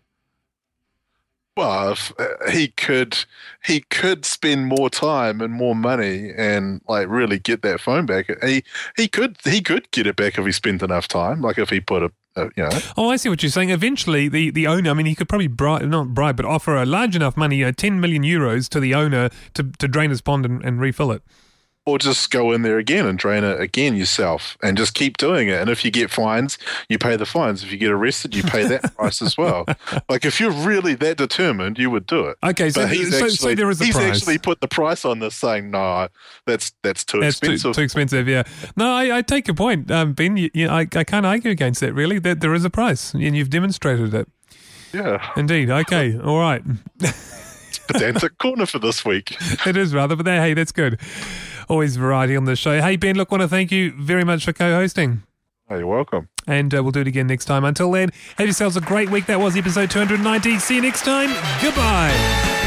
Well, 1.57 1.91
if, 1.91 2.13
uh, 2.17 2.49
he 2.49 2.69
could 2.69 3.25
he 3.63 3.81
could 3.81 4.23
spend 4.25 4.67
more 4.67 4.89
time 4.89 5.41
and 5.41 5.53
more 5.53 5.75
money 5.75 6.31
and 6.35 6.81
like 6.87 7.09
really 7.09 7.39
get 7.39 7.61
that 7.63 7.81
phone 7.81 8.05
back. 8.05 8.31
He 8.43 8.63
he 8.95 9.07
could 9.09 9.37
he 9.43 9.61
could 9.61 9.91
get 9.91 10.07
it 10.07 10.15
back 10.15 10.37
if 10.37 10.45
he 10.45 10.51
spent 10.53 10.81
enough 10.81 11.09
time. 11.09 11.41
Like 11.41 11.57
if 11.57 11.69
he 11.69 11.81
put 11.81 12.03
a, 12.03 12.11
a 12.35 12.43
you 12.55 12.63
know 12.63 12.69
Oh, 12.97 13.09
I 13.09 13.15
see 13.15 13.29
what 13.29 13.43
you're 13.43 13.49
saying. 13.49 13.69
Eventually, 13.69 14.27
the, 14.27 14.51
the 14.51 14.67
owner, 14.67 14.89
I 14.89 14.93
mean, 14.93 15.05
he 15.05 15.15
could 15.15 15.29
probably 15.29 15.47
bribe, 15.47 15.83
not 15.83 16.13
bribe, 16.13 16.37
but 16.37 16.45
offer 16.45 16.75
a 16.75 16.85
large 16.85 17.15
enough 17.15 17.35
money, 17.35 17.57
you 17.57 17.65
know, 17.65 17.71
10 17.71 17.99
million 17.99 18.23
euros 18.23 18.69
to 18.69 18.79
the 18.79 18.93
owner 18.93 19.29
to, 19.53 19.63
to 19.63 19.87
drain 19.87 20.09
his 20.09 20.21
pond 20.21 20.45
and, 20.45 20.63
and 20.63 20.79
refill 20.79 21.11
it. 21.11 21.23
Or 21.85 21.97
just 21.97 22.29
go 22.29 22.51
in 22.51 22.61
there 22.61 22.77
again 22.77 23.07
and 23.07 23.17
drain 23.17 23.43
it 23.43 23.59
again 23.59 23.95
yourself 23.95 24.55
and 24.61 24.77
just 24.77 24.93
keep 24.93 25.17
doing 25.17 25.47
it. 25.47 25.59
And 25.59 25.67
if 25.69 25.83
you 25.83 25.89
get 25.89 26.11
fines, 26.11 26.59
you 26.89 26.99
pay 26.99 27.15
the 27.15 27.25
fines. 27.25 27.63
If 27.63 27.71
you 27.71 27.77
get 27.79 27.89
arrested, 27.89 28.35
you 28.35 28.43
pay 28.43 28.65
that 28.65 28.95
price 28.95 29.19
as 29.21 29.35
well. 29.35 29.65
Like 30.07 30.23
if 30.23 30.39
you're 30.39 30.51
really 30.51 30.93
that 30.95 31.17
determined, 31.17 31.79
you 31.79 31.89
would 31.89 32.05
do 32.05 32.25
it. 32.27 32.37
Okay, 32.43 32.69
so, 32.69 32.83
But 32.83 32.91
he's 32.91 33.09
so, 33.09 33.25
actually, 33.25 33.31
so 33.35 33.55
there 33.55 33.69
is 33.71 33.81
a 33.81 33.85
he's 33.85 33.95
price. 33.95 34.17
actually 34.17 34.37
put 34.37 34.61
the 34.61 34.67
price 34.67 35.05
on 35.05 35.19
this, 35.19 35.33
saying, 35.35 35.71
"No, 35.71 36.07
that's 36.45 36.71
that's 36.83 37.03
too 37.03 37.19
That's 37.19 37.39
too, 37.39 37.47
expensive." 37.51 37.75
too 37.75 37.81
expensive, 37.81 38.27
yeah. 38.27 38.43
No, 38.77 38.91
I, 38.93 39.17
I 39.17 39.21
take 39.23 39.47
your 39.47 39.55
point, 39.55 39.89
um, 39.89 40.13
Ben. 40.13 40.37
You, 40.37 40.51
you, 40.53 40.69
I, 40.69 40.81
I 40.81 41.03
can't 41.03 41.25
argue 41.25 41.49
against 41.49 41.81
that, 41.81 41.93
really. 41.93 42.19
That 42.19 42.41
there 42.41 42.53
is 42.53 42.63
a 42.63 42.69
price, 42.69 43.13
and 43.15 43.35
you've 43.35 43.49
demonstrated 43.49 44.13
it. 44.13 44.27
yeah, 44.93 45.31
Indeed. 45.35 45.71
Okay. 45.71 46.15
All 46.23 46.39
right. 46.39 46.61
it's 46.99 47.79
pedantic 47.87 48.37
corner 48.37 48.67
for 48.67 48.77
this 48.77 49.03
week. 49.03 49.35
it 49.65 49.75
is 49.77 49.93
rather, 49.95 50.15
but 50.15 50.27
hey, 50.27 50.53
that's 50.53 50.71
good. 50.71 50.99
Always 51.71 51.95
variety 51.95 52.35
on 52.35 52.43
the 52.43 52.57
show. 52.57 52.81
Hey, 52.81 52.97
Ben, 52.97 53.15
look, 53.15 53.31
want 53.31 53.43
to 53.43 53.47
thank 53.47 53.71
you 53.71 53.93
very 53.93 54.25
much 54.25 54.43
for 54.43 54.51
co-hosting. 54.51 55.23
Oh, 55.69 55.77
you're 55.77 55.87
welcome. 55.87 56.27
And 56.45 56.75
uh, 56.75 56.83
we'll 56.83 56.91
do 56.91 56.99
it 56.99 57.07
again 57.07 57.27
next 57.27 57.45
time. 57.45 57.63
Until 57.63 57.89
then, 57.93 58.09
have 58.37 58.45
yourselves 58.45 58.75
a 58.75 58.81
great 58.81 59.09
week. 59.09 59.25
That 59.27 59.39
was 59.39 59.55
episode 59.55 59.89
290. 59.89 60.59
See 60.59 60.75
you 60.75 60.81
next 60.81 61.05
time. 61.05 61.29
Goodbye. 61.61 62.60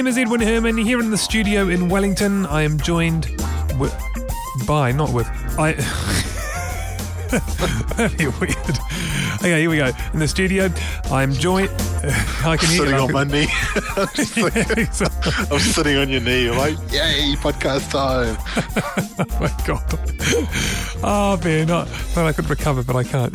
Name 0.00 0.06
is 0.06 0.16
Edwin 0.16 0.40
Herman. 0.40 0.78
Here 0.78 0.98
in 0.98 1.10
the 1.10 1.18
studio 1.18 1.68
in 1.68 1.90
Wellington, 1.90 2.46
I 2.46 2.62
am 2.62 2.80
joined 2.80 3.26
with, 3.78 3.94
by, 4.66 4.92
not 4.92 5.12
with, 5.12 5.26
I. 5.58 5.72
That'd 7.98 8.16
be 8.16 8.28
weird. 8.28 8.78
Okay, 9.34 9.60
here 9.60 9.68
we 9.68 9.76
go. 9.76 9.90
In 10.14 10.20
the 10.20 10.26
studio, 10.26 10.70
I'm 11.10 11.34
joined. 11.34 11.68
I 12.46 12.56
can 12.58 12.70
hear 12.70 12.78
Sitting 12.78 12.94
you. 12.94 13.00
on 13.00 13.12
my 13.12 13.24
knee. 13.24 13.46
I'm, 13.94 14.08
Yeah, 14.38 15.48
I'm 15.52 15.58
sitting 15.58 15.98
on 15.98 16.08
your 16.08 16.22
knee. 16.22 16.48
I'm 16.48 16.56
like, 16.56 16.78
yay, 16.90 17.34
podcast 17.36 17.90
time. 17.90 18.38
oh 19.18 19.26
my 19.38 19.52
god. 19.66 19.84
Oh 21.04 21.38
man, 21.44 21.70
I 21.70 21.84
thought 21.84 22.26
I 22.26 22.32
could 22.32 22.48
recover, 22.48 22.82
but 22.82 22.96
I 22.96 23.04
can't. 23.04 23.34